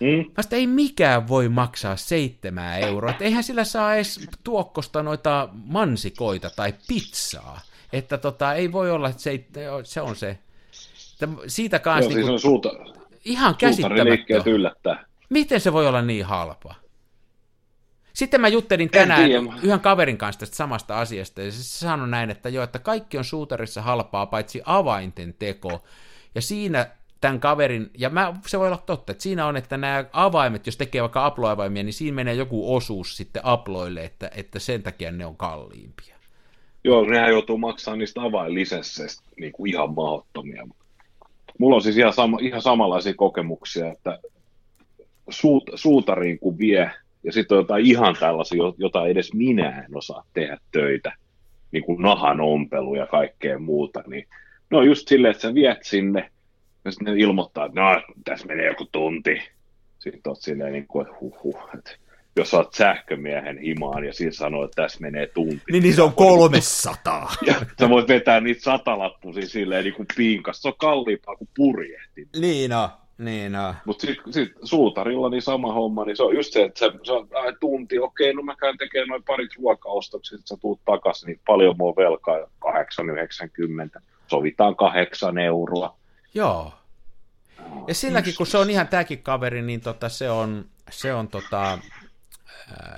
Mm. 0.00 0.30
Vasta 0.36 0.56
ei 0.56 0.66
mikään 0.66 1.28
voi 1.28 1.48
maksaa 1.48 1.96
seitsemää 1.96 2.78
euroa, 2.78 3.10
että 3.10 3.24
eihän 3.24 3.44
sillä 3.44 3.64
saa 3.64 3.94
edes 3.94 4.28
tuokkosta 4.44 5.02
noita 5.02 5.48
mansikoita 5.52 6.50
tai 6.50 6.74
pizzaa. 6.88 7.60
Että 7.92 8.18
tota, 8.18 8.54
ei 8.54 8.72
voi 8.72 8.90
olla, 8.90 9.08
että 9.08 9.22
se, 9.22 9.44
se 9.84 10.00
on 10.00 10.16
se. 10.16 10.38
Että 11.12 11.28
siitä 11.46 11.78
kanssa... 11.78 12.10
Joo, 12.10 12.16
niin 12.16 12.26
kuin, 12.26 12.40
siis 12.40 12.44
on 12.44 12.50
suuta, 12.50 12.70
ihan 13.24 13.56
käsittämättä. 13.56 14.50
yllättää. 14.50 15.04
Miten 15.28 15.60
se 15.60 15.72
voi 15.72 15.86
olla 15.86 16.02
niin 16.02 16.24
halpa? 16.24 16.74
Sitten 18.12 18.40
mä 18.40 18.48
juttelin 18.48 18.90
tänään 18.90 19.30
yhden 19.62 19.80
kaverin 19.80 20.18
kanssa 20.18 20.40
tästä 20.40 20.56
samasta 20.56 21.00
asiasta, 21.00 21.42
ja 21.42 21.52
se 21.52 21.62
sanoi 21.62 22.08
näin, 22.08 22.30
että 22.30 22.48
joo, 22.48 22.64
että 22.64 22.78
kaikki 22.78 23.18
on 23.18 23.24
suutarissa 23.24 23.82
halpaa, 23.82 24.26
paitsi 24.26 24.62
avainten 24.64 25.34
teko. 25.38 25.84
Ja 26.34 26.42
siinä 26.42 26.86
tämän 27.20 27.40
kaverin, 27.40 27.90
ja 27.98 28.10
mä, 28.10 28.34
se 28.46 28.58
voi 28.58 28.66
olla 28.66 28.82
totta, 28.86 29.12
että 29.12 29.22
siinä 29.22 29.46
on, 29.46 29.56
että 29.56 29.76
nämä 29.76 30.04
avaimet, 30.12 30.66
jos 30.66 30.76
tekee 30.76 31.02
vaikka 31.02 31.26
aploavaimia, 31.26 31.82
niin 31.82 31.92
siinä 31.92 32.14
menee 32.14 32.34
joku 32.34 32.76
osuus 32.76 33.16
sitten 33.16 33.44
aploille, 33.44 34.04
että, 34.04 34.30
että 34.34 34.58
sen 34.58 34.82
takia 34.82 35.12
ne 35.12 35.26
on 35.26 35.36
kalliimpia. 35.36 36.21
Joo, 36.84 37.04
nehän 37.04 37.30
joutuu 37.30 37.58
maksamaan 37.58 37.98
niistä 37.98 38.22
avainlisensseistä 38.22 39.22
niin 39.40 39.52
kuin 39.52 39.70
ihan 39.70 39.94
mahdottomia. 39.94 40.68
Mulla 41.58 41.76
on 41.76 41.82
siis 41.82 41.96
ihan, 41.96 42.12
sama, 42.12 42.38
ihan 42.40 42.62
samanlaisia 42.62 43.14
kokemuksia, 43.14 43.92
että 43.92 44.18
suut, 45.30 45.70
suutariin 45.74 46.38
kun 46.38 46.58
vie, 46.58 46.90
ja 47.24 47.32
sitten 47.32 47.58
on 47.58 47.62
jotain 47.64 47.86
ihan 47.86 48.16
tällaisia, 48.20 48.62
jota 48.78 49.06
edes 49.06 49.34
minä 49.34 49.84
en 49.88 49.96
osaa 49.96 50.24
tehdä 50.34 50.58
töitä, 50.72 51.12
niin 51.72 51.84
kuin 51.84 52.02
nahan 52.02 52.40
ompelu 52.40 52.94
ja 52.94 53.06
kaikkea 53.06 53.58
muuta, 53.58 54.02
niin 54.06 54.26
no 54.70 54.82
just 54.82 55.08
silleen, 55.08 55.30
että 55.30 55.42
sä 55.42 55.54
viet 55.54 55.78
sinne, 55.82 56.30
ja 56.84 56.92
sitten 56.92 57.14
ne 57.14 57.20
ilmoittaa, 57.20 57.66
että 57.66 57.80
no, 57.80 58.02
tässä 58.24 58.46
menee 58.46 58.66
joku 58.66 58.88
tunti. 58.92 59.42
Sitten 59.98 60.30
oot 60.30 60.40
silleen, 60.40 60.72
niin 60.72 60.86
kuin, 60.86 61.06
että 61.06 61.18
huh, 61.20 61.42
huh, 61.42 61.68
että 61.78 61.96
jos 62.36 62.50
saat 62.50 62.74
sähkömiehen 62.74 63.58
himaan 63.58 64.04
ja 64.04 64.12
siinä 64.12 64.32
sanoo, 64.32 64.64
että 64.64 64.82
tässä 64.82 65.00
menee 65.00 65.26
tunti. 65.26 65.62
Niin, 65.72 65.82
niin 65.82 65.94
se 65.94 66.02
on 66.02 66.12
300. 66.12 67.32
Ja 67.46 67.54
sä 67.80 67.88
voit 67.88 68.08
vetää 68.08 68.40
niitä 68.40 68.62
satalappusia 68.62 69.46
silleen 69.46 69.84
niin 69.84 69.94
kuin 69.94 70.06
piinkas. 70.16 70.62
Se 70.62 70.68
on 70.68 70.74
kalliimpaa 70.78 71.36
kuin 71.36 71.48
purjehti. 71.56 72.28
Niin 72.40 72.72
on. 72.72 72.88
Niin 73.18 73.56
on. 73.56 73.74
Mutta 73.84 74.06
sitten 74.06 74.32
sit 74.32 74.52
suutarilla 74.62 75.28
niin 75.28 75.42
sama 75.42 75.72
homma, 75.72 76.04
niin 76.04 76.16
se 76.16 76.22
on 76.22 76.36
just 76.36 76.52
se, 76.52 76.62
että 76.62 76.78
se, 76.78 76.90
se 77.02 77.12
on 77.12 77.28
ai, 77.34 77.52
tunti, 77.60 77.98
okei, 77.98 78.34
no 78.34 78.42
mä 78.42 78.56
käyn 78.56 78.78
tekemään 78.78 79.08
noin 79.08 79.22
parit 79.22 79.50
ruokaostokset, 79.58 80.40
sä 80.44 80.56
tuut 80.60 80.80
takaisin, 80.84 81.26
niin 81.26 81.40
paljon 81.46 81.74
mua 81.78 81.94
velkaa, 81.96 82.36
8,90, 83.96 84.02
sovitaan 84.26 84.76
kahdeksan 84.76 85.38
euroa. 85.38 85.96
Joo. 86.34 86.72
Ja 87.88 87.94
silläkin, 87.94 88.34
kun 88.36 88.46
se 88.46 88.58
on 88.58 88.70
ihan 88.70 88.88
tämäkin 88.88 89.22
kaveri, 89.22 89.62
niin 89.62 89.80
tota, 89.80 90.08
se 90.08 90.30
on, 90.30 90.64
se 90.90 91.14
on 91.14 91.28
tota, 91.28 91.78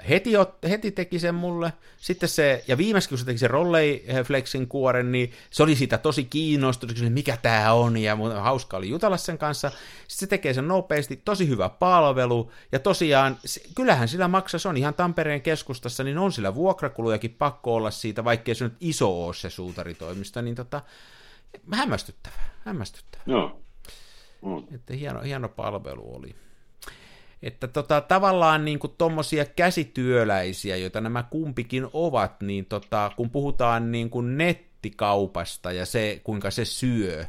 heti, 0.09 0.31
heti 0.69 0.91
teki 0.91 1.19
sen 1.19 1.35
mulle. 1.35 1.73
Sitten 1.97 2.29
se, 2.29 2.65
ja 2.69 2.79
viimeksi 2.79 3.09
kun 3.09 3.19
se 3.19 3.25
teki 3.25 3.39
sen 3.39 3.51
Rollei 3.51 4.07
Flexin 4.25 4.69
kuoren, 4.69 5.13
niin 5.13 5.33
se 5.51 5.63
oli 5.63 5.77
siitä 5.77 5.99
tosi 5.99 6.25
kiinnostunut, 6.25 6.95
kysyi, 6.95 7.11
mikä 7.11 7.37
tämä 7.37 7.73
on, 7.73 7.97
ja 7.97 8.17
hauska 8.41 8.77
oli 8.77 8.89
jutella 8.89 9.17
sen 9.17 9.39
kanssa. 9.39 9.69
Sitten 9.69 9.81
se 10.09 10.27
tekee 10.27 10.55
sen 10.55 10.69
nopeasti, 10.69 11.23
tosi 11.25 11.49
hyvä 11.49 11.69
palvelu, 11.69 12.51
ja 12.73 12.79
tosiaan, 12.79 13.37
kyllähän 13.75 14.09
sillä 14.09 14.29
maksaa, 14.29 14.59
se 14.59 14.69
on 14.69 14.77
ihan 14.77 14.95
Tampereen 14.95 15.43
keskustassa, 15.43 16.05
niin 16.05 16.19
on 16.19 16.33
sillä 16.33 16.55
vuokrakulujakin 16.55 17.35
pakko 17.35 17.75
olla 17.75 17.91
siitä, 17.91 18.25
vaikkei 18.25 18.55
se 18.55 18.65
nyt 18.65 18.77
iso 18.81 19.27
ole 19.27 19.35
se 19.35 19.51
suutaritoimisto, 19.51 20.43
niin 20.43 20.55
tota, 20.55 20.83
hämmästyttävä, 21.73 22.37
hämmästyttävä. 22.65 23.23
Joo. 23.27 23.61
Mm. 24.43 24.75
Että 24.75 24.95
hieno, 24.95 25.21
hieno 25.21 25.49
palvelu 25.49 26.17
oli. 26.17 26.35
Että 27.43 27.69
tota, 27.69 28.01
tavallaan 28.01 28.65
niin 28.65 28.79
kuin 28.79 28.93
tommosia 28.99 29.45
käsityöläisiä, 29.45 30.77
joita 30.77 31.01
nämä 31.01 31.23
kumpikin 31.23 31.87
ovat, 31.93 32.41
niin 32.43 32.67
tota, 32.67 33.11
kun 33.17 33.31
puhutaan 33.31 33.93
niin 33.93 34.11
kuin 34.11 34.39
nettikaupasta 34.39 35.73
ja 35.73 35.87
se, 35.87 36.21
kuinka 36.25 36.51
se 36.51 36.65
syö, 36.65 37.25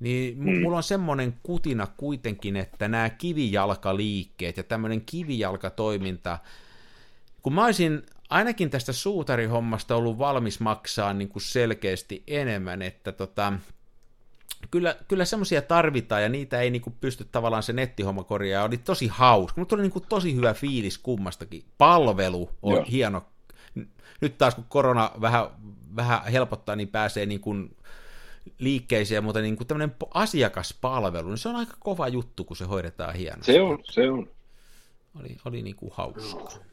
niin 0.00 0.38
mm. 0.38 0.60
mulla 0.60 0.76
on 0.76 0.82
semmoinen 0.82 1.34
kutina 1.42 1.86
kuitenkin, 1.96 2.56
että 2.56 2.88
nämä 2.88 3.10
kivijalkaliikkeet 3.10 4.56
ja 4.56 4.62
tämmöinen 4.62 5.00
kivijalkatoiminta, 5.00 6.38
kun 7.42 7.54
mä 7.54 7.64
olisin 7.64 8.02
ainakin 8.30 8.70
tästä 8.70 8.92
suutarihommasta 8.92 9.96
ollut 9.96 10.18
valmis 10.18 10.60
maksaa 10.60 11.14
niin 11.14 11.28
kuin 11.28 11.42
selkeästi 11.42 12.22
enemmän, 12.26 12.82
että 12.82 13.12
tota, 13.12 13.52
kyllä, 14.70 14.96
kyllä 15.08 15.24
semmoisia 15.24 15.62
tarvitaan, 15.62 16.22
ja 16.22 16.28
niitä 16.28 16.60
ei 16.60 16.70
niinku 16.70 16.92
pysty 17.00 17.26
tavallaan 17.32 17.62
se 17.62 17.72
nettihomma 17.72 18.24
korjaa. 18.24 18.64
Oli 18.64 18.78
tosi 18.78 19.06
hauska, 19.06 19.60
mutta 19.60 19.74
oli 19.76 19.82
niinku 19.82 20.00
tosi 20.00 20.34
hyvä 20.34 20.54
fiilis 20.54 20.98
kummastakin. 20.98 21.64
Palvelu 21.78 22.50
on 22.62 22.74
Joo. 22.74 22.84
hieno. 22.90 23.24
Nyt 24.20 24.38
taas 24.38 24.54
kun 24.54 24.64
korona 24.68 25.10
vähän, 25.20 25.46
vähän 25.96 26.24
helpottaa, 26.24 26.76
niin 26.76 26.88
pääsee 26.88 27.26
niin 27.26 27.40
kuin 27.40 27.76
liikkeisiin, 28.58 29.24
mutta 29.24 29.40
niin 29.40 29.56
kuin 29.56 29.66
tämmöinen 29.66 29.96
asiakaspalvelu, 30.14 31.28
niin 31.28 31.38
se 31.38 31.48
on 31.48 31.56
aika 31.56 31.76
kova 31.80 32.08
juttu, 32.08 32.44
kun 32.44 32.56
se 32.56 32.64
hoidetaan 32.64 33.14
hienosti. 33.14 33.52
Se 33.52 33.60
on, 33.60 33.78
se 33.84 34.10
on. 34.10 34.30
Oli, 35.20 35.36
oli 35.44 35.62
niin 35.62 35.76
kuin 35.76 35.92
hauskaa. 35.94 36.69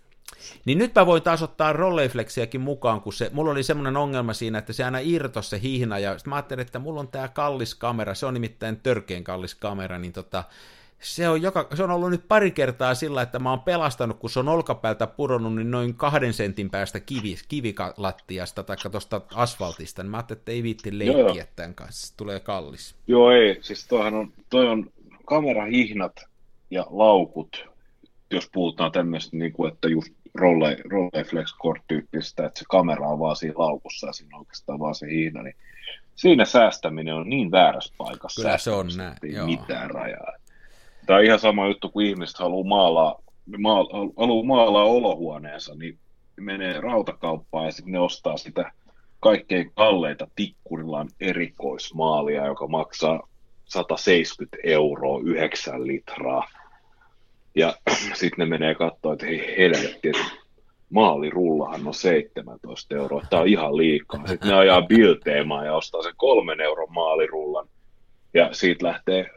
Niin 0.66 0.78
nyt 0.78 0.96
mä 0.96 1.06
voin 1.06 1.24
taas 1.24 1.44
ottaa 1.44 1.74
rolleiflexiäkin 1.74 2.62
mukaan, 2.62 3.02
kun 3.02 3.14
se, 3.14 3.30
mulla 3.34 3.52
oli 3.52 3.64
semmoinen 3.64 3.98
ongelma 3.98 4.34
siinä, 4.34 4.58
että 4.58 4.74
se 4.74 4.84
aina 4.84 5.00
irtos 5.00 5.50
se 5.50 5.62
hihna, 5.62 6.00
ja 6.00 6.18
mä 6.26 6.36
ajattelin, 6.36 6.62
että 6.62 6.80
mulla 6.80 7.00
on 7.00 7.08
tää 7.08 7.28
kallis 7.28 7.76
kamera, 7.76 8.14
se 8.14 8.26
on 8.26 8.34
nimittäin 8.34 8.78
törkeen 8.78 9.24
kallis 9.24 9.56
kamera, 9.56 10.00
niin 10.00 10.14
tota, 10.14 10.44
se 11.00 11.30
on, 11.30 11.42
joka, 11.42 11.68
se 11.76 11.84
on 11.84 11.92
ollut 11.92 12.10
nyt 12.10 12.28
pari 12.28 12.52
kertaa 12.52 12.96
sillä, 12.96 13.22
että 13.22 13.40
mä 13.40 13.50
oon 13.50 13.60
pelastanut, 13.60 14.20
kun 14.20 14.30
se 14.30 14.40
on 14.40 14.48
olkapäältä 14.48 15.08
pudonnut, 15.08 15.56
niin 15.56 15.72
noin 15.72 15.94
kahden 15.94 16.34
sentin 16.34 16.70
päästä 16.70 17.00
kivi, 17.00 17.36
kivilattiasta 17.48 18.64
tai 18.64 18.78
tuosta 18.92 19.22
asfaltista, 19.34 20.04
niin 20.04 20.12
mä 20.12 20.18
ajattelin, 20.18 20.40
että 20.40 20.52
ei 20.52 20.64
viitti 20.64 21.00
leikkiä 21.00 21.48
tämän 21.56 21.76
kanssa, 21.76 22.18
tulee 22.18 22.40
kallis. 22.40 22.96
Joo 23.08 23.32
ei, 23.32 23.58
siis 23.62 23.88
toihan 23.88 24.14
on, 24.14 24.34
toi 24.50 24.68
on 24.68 24.92
kamerahihnat 25.26 26.26
ja 26.72 26.86
laukut, 26.90 27.66
jos 28.32 28.50
puhutaan 28.54 28.92
tämmöistä, 28.92 29.38
niin 29.38 29.54
kuin, 29.54 29.74
että 29.74 29.88
just 29.88 30.14
rolle, 30.38 30.78
rolleflex 30.92 31.56
tyyppistä 31.88 32.46
että 32.46 32.60
se 32.60 32.66
kamera 32.70 33.08
on 33.08 33.20
vaan 33.20 33.36
siinä 33.36 33.54
laukussa 33.58 34.08
ja 34.08 34.14
siinä 34.14 34.36
on 34.36 34.40
oikeastaan 34.40 34.80
vaan 34.80 34.96
se 34.96 35.08
hiina, 35.08 35.44
niin 35.44 35.56
siinä 36.16 36.46
säästäminen 36.46 37.14
on 37.14 37.30
niin 37.30 37.52
väärässä 37.52 37.94
paikassa. 37.98 38.42
Kyllä 38.42 38.58
se 38.58 38.72
on 38.72 38.88
näin, 38.98 39.18
Ei 39.24 39.46
mitään 39.46 39.92
rajaa. 39.92 40.34
Tämä 41.06 41.20
on 41.20 41.26
ihan 41.26 41.40
sama 41.40 41.68
juttu, 41.68 41.90
kun 41.90 42.04
ihmiset 42.04 42.40
haluaa 42.40 42.68
maalaa, 42.68 43.22
maala, 43.58 44.12
haluaa 44.18 44.46
maalaa 44.46 44.84
olohuoneensa, 44.84 45.76
niin 45.76 46.00
menee 46.40 46.82
rautakauppaan 46.82 47.66
ja 47.66 47.72
sitten 47.72 47.92
ne 47.92 48.00
ostaa 48.00 48.38
sitä 48.38 48.72
kaikkein 49.20 49.72
kalleita 49.76 50.28
tikkurillaan 50.36 51.10
erikoismaalia, 51.20 52.46
joka 52.46 52.68
maksaa 52.68 53.28
170 53.66 54.58
euroa 54.64 55.20
9 55.24 55.88
litraa. 55.88 56.48
Ja 57.58 57.74
sitten 58.20 58.38
ne 58.38 58.46
menee 58.46 58.76
katsoa, 58.76 59.14
että 59.14 59.26
hei 59.26 59.56
helvetti, 59.58 60.10
että 60.10 60.32
maalirullahan 60.90 61.88
on 61.88 61.94
17 61.94 62.96
euroa, 62.96 63.24
tämä 63.30 63.42
on 63.42 63.48
ihan 63.48 63.78
liikaa. 63.78 64.28
Sitten 64.28 64.50
ne 64.50 64.56
ajaa 64.56 64.82
bilteemaan 64.82 65.66
ja 65.66 65.76
ostaa 65.76 66.04
sen 66.04 66.14
kolmen 66.18 66.62
euron 66.62 66.94
maalirullan. 66.94 67.68
Ja 68.34 68.54
siitä 68.54 68.86
lähtee 68.86 69.30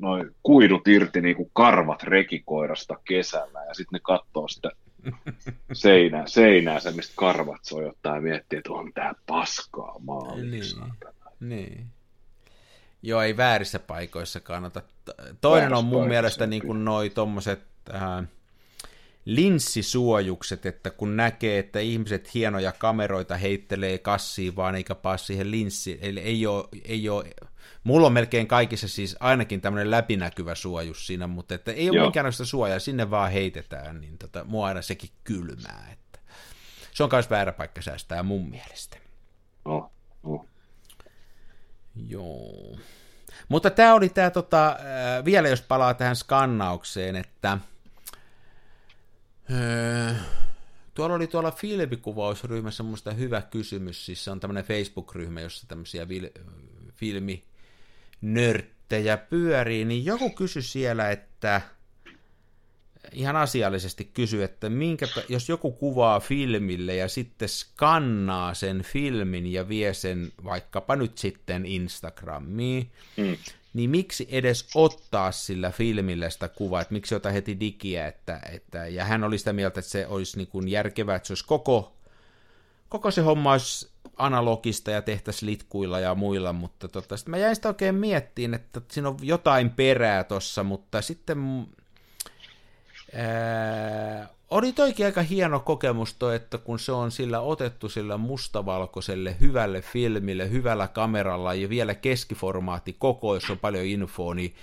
noin 0.00 0.30
kuidut 0.42 0.88
irti 0.88 1.20
niin 1.20 1.36
kuin 1.36 1.50
karvat 1.52 2.02
rekikoirasta 2.02 2.98
kesällä. 3.04 3.64
Ja 3.68 3.74
sitten 3.74 3.96
ne 3.96 4.00
katsoo 4.02 4.48
sitä 4.48 4.70
seinää, 5.72 6.26
seinää 6.26 6.80
se, 6.80 6.90
mistä 6.90 7.12
karvat 7.16 7.64
sojottaa 7.64 8.14
ja 8.14 8.20
miettii, 8.20 8.58
että 8.58 8.72
on 8.72 8.92
tää 8.92 9.14
paskaa 9.26 9.96
maali. 9.98 10.42
Niin, 10.42 10.64
niin. 11.40 11.86
Joo, 13.06 13.22
ei 13.22 13.36
väärissä 13.36 13.78
paikoissa 13.78 14.40
kannata. 14.40 14.82
Toinen 15.40 15.60
väärissä 15.60 15.78
on 15.78 15.84
mun 15.84 16.08
mielestä 16.08 16.46
niin 16.46 16.62
kuin 16.62 16.84
noi 16.84 17.10
tommoset 17.10 17.60
äh, 17.94 18.26
linssisuojukset, 19.24 20.66
että 20.66 20.90
kun 20.90 21.16
näkee, 21.16 21.58
että 21.58 21.80
ihmiset 21.80 22.34
hienoja 22.34 22.72
kameroita 22.72 23.36
heittelee 23.36 23.98
kassiin 23.98 24.56
vaan 24.56 24.74
eikä 24.74 24.94
paa 24.94 25.16
siihen 25.16 25.50
linssiin, 25.50 25.98
eli 26.02 26.20
ei 26.20 26.46
ole, 26.46 26.64
ei 26.84 27.08
ole 27.08 27.24
Mulla 27.84 28.06
on 28.06 28.12
melkein 28.12 28.46
kaikissa 28.46 28.88
siis 28.88 29.16
ainakin 29.20 29.60
tämmöinen 29.60 29.90
läpinäkyvä 29.90 30.54
suojus 30.54 31.06
siinä, 31.06 31.26
mutta 31.26 31.54
että 31.54 31.72
ei 31.72 31.90
ole 31.90 31.96
Joo. 31.96 32.06
minkäänlaista 32.06 32.44
suojaa, 32.44 32.78
sinne 32.78 33.10
vaan 33.10 33.32
heitetään, 33.32 34.00
niin 34.00 34.18
tota, 34.18 34.44
mua 34.44 34.66
aina 34.66 34.82
sekin 34.82 35.10
kylmää. 35.24 35.88
Että 35.92 36.18
se 36.92 37.04
on 37.04 37.08
myös 37.12 37.30
väärä 37.30 37.52
paikka 37.52 37.82
säästää 37.82 38.22
mun 38.22 38.50
mielestä. 38.50 38.96
Oh, 39.64 39.90
oh. 40.22 40.46
Joo. 41.96 42.78
Mutta 43.48 43.70
tämä 43.70 43.94
oli 43.94 44.08
tämä, 44.08 44.30
tota, 44.30 44.76
vielä 45.24 45.48
jos 45.48 45.62
palaa 45.62 45.94
tähän 45.94 46.16
skannaukseen, 46.16 47.16
että 47.16 47.58
öö, 49.50 50.14
tuolla 50.94 51.14
oli 51.14 51.26
tuolla 51.26 51.50
filmikuvausryhmässä 51.50 52.82
muista 52.82 53.12
hyvä 53.12 53.42
kysymys, 53.42 54.06
siis 54.06 54.24
se 54.24 54.30
on 54.30 54.40
tämmöinen 54.40 54.64
Facebook-ryhmä, 54.64 55.40
jossa 55.40 55.66
tämmöisiä 55.68 56.06
filmi 56.94 57.44
nörttejä 58.20 59.16
pyörii, 59.16 59.84
niin 59.84 60.04
joku 60.04 60.30
kysyi 60.30 60.62
siellä, 60.62 61.10
että 61.10 61.60
ihan 63.12 63.36
asiallisesti 63.36 64.04
kysy, 64.04 64.42
että 64.44 64.70
minkä, 64.70 65.06
jos 65.28 65.48
joku 65.48 65.72
kuvaa 65.72 66.20
filmille 66.20 66.96
ja 66.96 67.08
sitten 67.08 67.48
skannaa 67.48 68.54
sen 68.54 68.82
filmin 68.82 69.52
ja 69.52 69.68
vie 69.68 69.94
sen 69.94 70.32
vaikkapa 70.44 70.96
nyt 70.96 71.18
sitten 71.18 71.66
Instagramiin, 71.66 72.90
mm. 73.16 73.36
niin 73.74 73.90
miksi 73.90 74.28
edes 74.30 74.68
ottaa 74.74 75.32
sillä 75.32 75.70
filmillä 75.70 76.30
sitä 76.30 76.48
kuvaa, 76.48 76.80
että 76.80 76.94
miksi 76.94 77.14
ota 77.14 77.30
heti 77.30 77.60
digiä, 77.60 78.06
että, 78.06 78.40
että, 78.52 78.86
ja 78.86 79.04
hän 79.04 79.24
oli 79.24 79.38
sitä 79.38 79.52
mieltä, 79.52 79.80
että 79.80 79.90
se 79.90 80.06
olisi 80.06 80.36
niin 80.36 80.48
kuin 80.48 80.68
järkevää, 80.68 81.16
että 81.16 81.26
se 81.26 81.32
olisi 81.32 81.44
koko, 81.46 81.96
koko 82.88 83.10
se 83.10 83.20
homma 83.20 83.52
olisi 83.52 83.94
analogista 84.16 84.90
ja 84.90 85.02
tehtäisiin 85.02 85.50
litkuilla 85.50 86.00
ja 86.00 86.14
muilla, 86.14 86.52
mutta 86.52 86.88
tota, 86.88 87.16
sitten 87.16 87.30
mä 87.30 87.36
jäin 87.38 87.56
sitä 87.56 87.68
oikein 87.68 87.94
miettiin, 87.94 88.54
että 88.54 88.80
siinä 88.92 89.08
on 89.08 89.16
jotain 89.22 89.70
perää 89.70 90.24
tossa, 90.24 90.64
mutta 90.64 91.02
sitten 91.02 91.66
oli 94.50 94.72
toikin 94.72 95.06
aika 95.06 95.22
hieno 95.22 95.60
kokemus 95.60 96.14
toi, 96.14 96.36
että 96.36 96.58
kun 96.58 96.78
se 96.78 96.92
on 96.92 97.10
sillä 97.10 97.40
otettu 97.40 97.88
sillä 97.88 98.16
mustavalkoiselle 98.16 99.36
hyvälle 99.40 99.82
filmille, 99.82 100.50
hyvällä 100.50 100.88
kameralla 100.88 101.54
ja 101.54 101.68
vielä 101.68 101.94
keskiformaatti 101.94 102.96
koko, 102.98 103.34
jos 103.34 103.50
on 103.50 103.58
paljon 103.58 103.84
infoa, 103.84 104.34
niin 104.34 104.54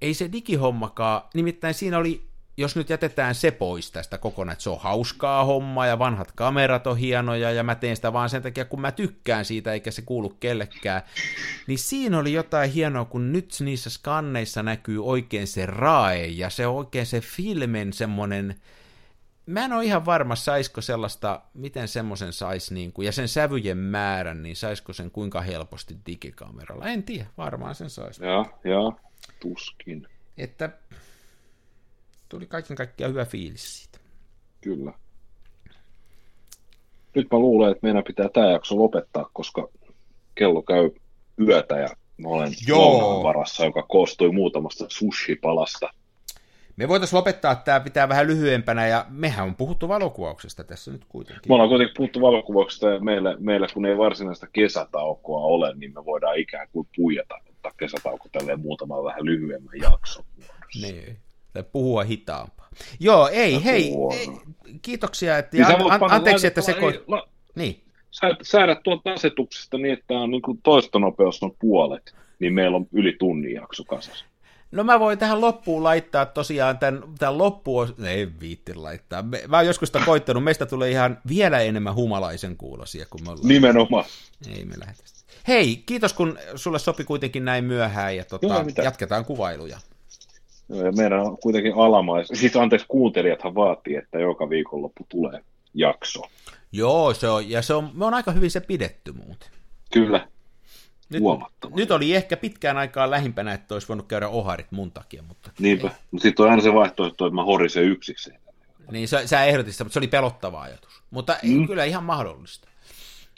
ei 0.00 0.14
se 0.14 0.32
digihommakaan, 0.32 1.22
nimittäin 1.34 1.74
siinä 1.74 1.98
oli 1.98 2.22
jos 2.56 2.76
nyt 2.76 2.90
jätetään 2.90 3.34
se 3.34 3.50
pois 3.50 3.90
tästä 3.90 4.18
kokonaan, 4.18 4.52
että 4.52 4.62
se 4.62 4.70
on 4.70 4.80
hauskaa 4.80 5.44
hommaa 5.44 5.86
ja 5.86 5.98
vanhat 5.98 6.32
kamerat 6.32 6.86
on 6.86 6.96
hienoja 6.96 7.50
ja 7.50 7.62
mä 7.62 7.74
teen 7.74 7.96
sitä 7.96 8.12
vaan 8.12 8.30
sen 8.30 8.42
takia, 8.42 8.64
kun 8.64 8.80
mä 8.80 8.92
tykkään 8.92 9.44
siitä 9.44 9.72
eikä 9.72 9.90
se 9.90 10.02
kuulu 10.02 10.28
kellekään, 10.28 11.02
niin 11.66 11.78
siinä 11.78 12.18
oli 12.18 12.32
jotain 12.32 12.70
hienoa, 12.70 13.04
kun 13.04 13.32
nyt 13.32 13.54
niissä 13.60 13.90
skanneissa 13.90 14.62
näkyy 14.62 15.06
oikein 15.06 15.46
se 15.46 15.66
rae 15.66 16.26
ja 16.26 16.50
se 16.50 16.66
on 16.66 16.76
oikein 16.76 17.06
se 17.06 17.20
filmen 17.20 17.92
semmoinen, 17.92 18.54
mä 19.46 19.64
en 19.64 19.72
ole 19.72 19.84
ihan 19.84 20.06
varma, 20.06 20.36
saisiko 20.36 20.80
sellaista, 20.80 21.40
miten 21.54 21.88
semmoisen 21.88 22.32
saisi, 22.32 22.74
niin 22.74 22.92
kuin, 22.92 23.06
ja 23.06 23.12
sen 23.12 23.28
sävyjen 23.28 23.78
määrän, 23.78 24.42
niin 24.42 24.56
saisiko 24.56 24.92
sen 24.92 25.10
kuinka 25.10 25.40
helposti 25.40 25.96
digikameralla. 26.06 26.86
En 26.86 27.02
tiedä, 27.02 27.26
varmaan 27.38 27.74
sen 27.74 27.90
saisi. 27.90 28.24
Joo, 28.24 28.46
joo, 28.64 29.00
tuskin. 29.40 30.06
Että 30.38 30.70
tuli 32.32 32.46
kaiken 32.46 32.76
kaikkiaan 32.76 33.12
hyvä 33.12 33.24
fiilis 33.24 33.78
siitä. 33.78 33.98
Kyllä. 34.60 34.92
Nyt 37.14 37.26
mä 37.32 37.38
luulen, 37.38 37.72
että 37.72 37.86
meidän 37.86 38.04
pitää 38.04 38.28
tämä 38.28 38.50
jakso 38.50 38.76
lopettaa, 38.76 39.30
koska 39.32 39.68
kello 40.34 40.62
käy 40.62 40.90
yötä 41.40 41.78
ja 41.78 41.88
mä 42.16 42.28
olen 42.28 42.52
Joo. 42.66 43.22
varassa, 43.22 43.64
joka 43.64 43.82
koostui 43.82 44.32
muutamasta 44.32 44.84
sushi-palasta. 44.88 45.90
Me 46.76 46.88
voitaisiin 46.88 47.16
lopettaa 47.16 47.54
tämä 47.54 47.80
pitää 47.80 48.08
vähän 48.08 48.26
lyhyempänä, 48.26 48.86
ja 48.86 49.06
mehän 49.08 49.46
on 49.46 49.54
puhuttu 49.54 49.88
valokuvauksesta 49.88 50.64
tässä 50.64 50.92
nyt 50.92 51.04
kuitenkin. 51.08 51.42
Me 51.48 51.54
ollaan 51.54 51.68
kuitenkin 51.68 51.96
puhuttu 51.96 52.20
valokuvauksesta, 52.20 52.88
ja 52.88 53.00
meillä, 53.00 53.36
meillä 53.38 53.66
kun 53.74 53.86
ei 53.86 53.98
varsinaista 53.98 54.46
kesätaukoa 54.52 55.40
ole, 55.40 55.74
niin 55.74 55.94
me 55.94 56.04
voidaan 56.04 56.38
ikään 56.38 56.68
kuin 56.72 56.88
puijata, 56.96 57.34
ottaa 57.50 57.72
kesätauko 57.76 58.28
tälleen 58.32 58.60
muutama 58.60 59.04
vähän 59.04 59.24
lyhyemmän 59.24 59.80
jakson. 59.82 60.24
Niin 60.82 61.18
tai 61.52 61.64
puhua 61.72 62.04
hitaampaa. 62.04 62.68
Joo, 63.00 63.28
ei, 63.28 63.64
hei, 63.64 63.94
ei, 64.12 64.28
kiitoksia, 64.82 65.38
että, 65.38 65.56
niin 65.56 65.68
ja 65.68 65.76
an, 65.76 66.12
anteeksi, 66.12 66.46
että 66.46 66.60
se... 66.60 66.76
La, 67.06 67.28
niin. 67.54 67.82
Säädät 68.42 68.82
tuolta 68.82 69.12
asetuksesta 69.12 69.78
niin, 69.78 69.92
että 69.92 70.14
on 70.14 70.30
niin 70.30 70.42
toistonopeus 70.62 71.42
on 71.42 71.56
puolet, 71.58 72.14
niin 72.38 72.52
meillä 72.52 72.76
on 72.76 72.86
yli 72.92 73.16
tunnin 73.18 73.54
jakso 73.54 73.84
kasassa. 73.84 74.24
No 74.72 74.84
mä 74.84 75.00
voin 75.00 75.18
tähän 75.18 75.40
loppuun 75.40 75.84
laittaa 75.84 76.26
tosiaan 76.26 76.78
tämän, 76.78 77.02
tämän 77.18 77.38
loppuun, 77.38 77.94
ei 78.04 78.28
viitti 78.40 78.74
laittaa. 78.74 79.24
Mä 79.48 79.56
oon 79.56 79.66
joskus 79.66 79.88
sitä 79.88 80.00
koittanut, 80.06 80.44
meistä 80.44 80.66
tulee 80.66 80.90
ihan 80.90 81.18
vielä 81.28 81.60
enemmän 81.60 81.94
humalaisen 81.94 82.56
kuulosia 82.56 83.06
kuin 83.10 83.24
me 83.24 83.30
ollaan. 83.30 83.48
Nimenomaan. 83.48 84.04
Ei 84.56 84.64
me 84.64 84.74
lähdetä. 84.78 85.02
Hei, 85.48 85.82
kiitos 85.86 86.12
kun 86.12 86.38
sulle 86.54 86.78
sopi 86.78 87.04
kuitenkin 87.04 87.44
näin 87.44 87.64
myöhään 87.64 88.16
ja 88.16 88.24
tota, 88.24 88.46
Joo, 88.46 88.64
jatketaan 88.84 89.24
kuvailuja. 89.24 89.78
Ja 90.72 90.92
meidän 90.92 91.20
on 91.20 91.38
kuitenkin 91.38 91.74
alamais, 91.76 92.28
siis 92.32 92.56
anteeksi 92.56 92.86
kuuntelijathan 92.88 93.54
vaatii, 93.54 93.96
että 93.96 94.18
joka 94.18 94.50
viikonloppu 94.50 95.06
tulee 95.08 95.40
jakso. 95.74 96.22
Joo, 96.72 97.14
se 97.14 97.28
on, 97.28 97.50
ja 97.50 97.62
se 97.62 97.74
on, 97.74 97.90
me 97.94 98.04
on 98.04 98.14
aika 98.14 98.32
hyvin 98.32 98.50
se 98.50 98.60
pidetty 98.60 99.12
muuten. 99.12 99.48
Kyllä, 99.92 100.28
nyt, 101.12 101.22
nyt 101.74 101.90
oli 101.90 102.14
ehkä 102.14 102.36
pitkään 102.36 102.76
aikaa 102.76 103.10
lähimpänä, 103.10 103.52
että 103.52 103.74
olisi 103.74 103.88
voinut 103.88 104.06
käydä 104.08 104.28
oharit 104.28 104.72
mun 104.72 104.92
takia. 104.92 105.22
Mutta 105.22 105.50
Niinpä, 105.58 105.90
mutta 106.10 106.22
sitten 106.22 106.44
on 106.44 106.50
aina 106.50 106.62
se 106.62 106.74
vaihtoehto, 106.74 107.26
että 107.26 107.34
mä 107.34 107.44
horisen 107.44 107.84
yksikseen. 107.84 108.40
Niin, 108.90 109.08
sä, 109.08 109.26
sä 109.26 109.44
ehdotit 109.44 109.72
sitä, 109.72 109.84
mutta 109.84 109.92
se 109.92 109.98
oli 109.98 110.08
pelottava 110.08 110.62
ajatus. 110.62 111.02
Mutta 111.10 111.36
mm. 111.42 111.60
ei, 111.60 111.66
kyllä 111.66 111.84
ihan 111.84 112.04
mahdollista. 112.04 112.68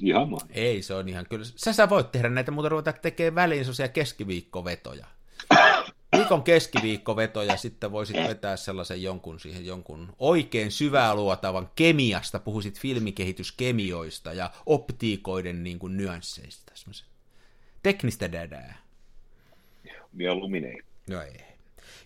Ihan 0.03 0.29
mahdollista. 0.29 0.61
Ei, 0.61 0.83
se 0.83 0.95
on 0.95 1.09
ihan 1.09 1.27
kyllä. 1.31 1.45
Sä, 1.57 1.73
sä 1.73 1.89
voit 1.89 2.13
tehdä 2.13 2.29
näitä, 2.29 2.51
mutta 2.51 2.69
ruveta 2.69 2.93
tekemään 2.93 3.35
väliin 3.35 3.65
sellaisia 3.65 3.89
keskiviikkovetoja. 3.89 5.07
viikon 6.17 6.43
keskiviikkoveto 6.43 7.43
ja 7.43 7.57
sitten 7.57 7.93
voisit 7.93 8.17
vetää 8.17 8.57
sellaisen 8.57 9.03
jonkun 9.03 9.41
siihen 9.41 9.67
jonkun 9.67 10.15
oikein 10.19 10.71
syvää 10.71 11.15
luotavan 11.15 11.71
kemiasta, 11.77 12.39
puhuisit 12.39 12.81
filmikehityskemioista 12.81 14.33
ja 14.33 14.51
optiikoiden 14.67 15.65
niin 15.65 15.79
kuin 15.79 15.97
nyansseista. 15.97 16.73
Teknistä 17.83 18.33
dädää. 18.33 18.85
Mieluummin 20.13 20.65
ei. 20.65 20.81
No 21.11 21.23
ei. 21.23 21.41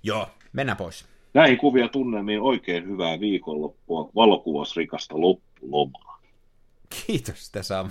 Joo, 0.02 0.28
mennään 0.52 0.76
pois. 0.76 1.04
Näihin 1.34 1.58
kuvia 1.58 1.88
tunnelmiin 1.88 2.40
oikein 2.40 2.86
hyvää 2.86 3.20
viikonloppua, 3.20 4.10
valokuvasrikasta 4.14 5.20
loppulomaa. 5.20 6.20
Kiitos 7.06 7.46
sitä 7.46 7.62
sama. 7.62 7.90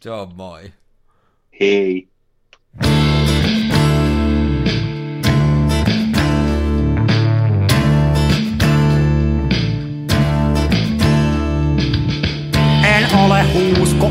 Se 0.00 0.10
on 0.10 0.34
moi. 0.34 0.72
Hei. 1.60 2.08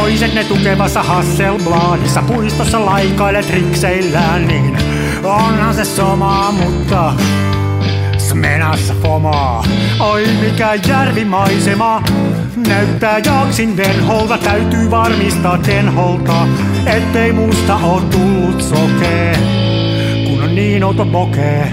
Toiset 0.00 0.34
ne 0.34 0.44
tukevassa 0.44 1.02
Hasselbladissa 1.02 2.22
puistossa 2.22 2.86
laikailet 2.86 3.50
rikseillään, 3.50 4.48
niin 4.48 4.78
onhan 5.24 5.74
se 5.74 5.84
somaa, 5.84 6.52
mutta 6.52 7.12
smenassa 8.18 8.94
fomaa. 9.02 9.64
Oi 10.00 10.26
mikä 10.40 10.74
järvimaisema, 10.88 12.02
Näyttää 12.68 13.18
jaksin 13.18 13.76
venholta, 13.76 14.38
täytyy 14.38 14.90
varmistaa 14.90 15.58
tenholta, 15.58 16.48
ettei 16.86 17.32
musta 17.32 17.76
oo 17.76 18.00
tullut 18.00 18.62
sokee, 18.62 19.38
kun 20.28 20.42
on 20.42 20.54
niin 20.54 20.84
outo 20.84 21.04
bokee. 21.04 21.72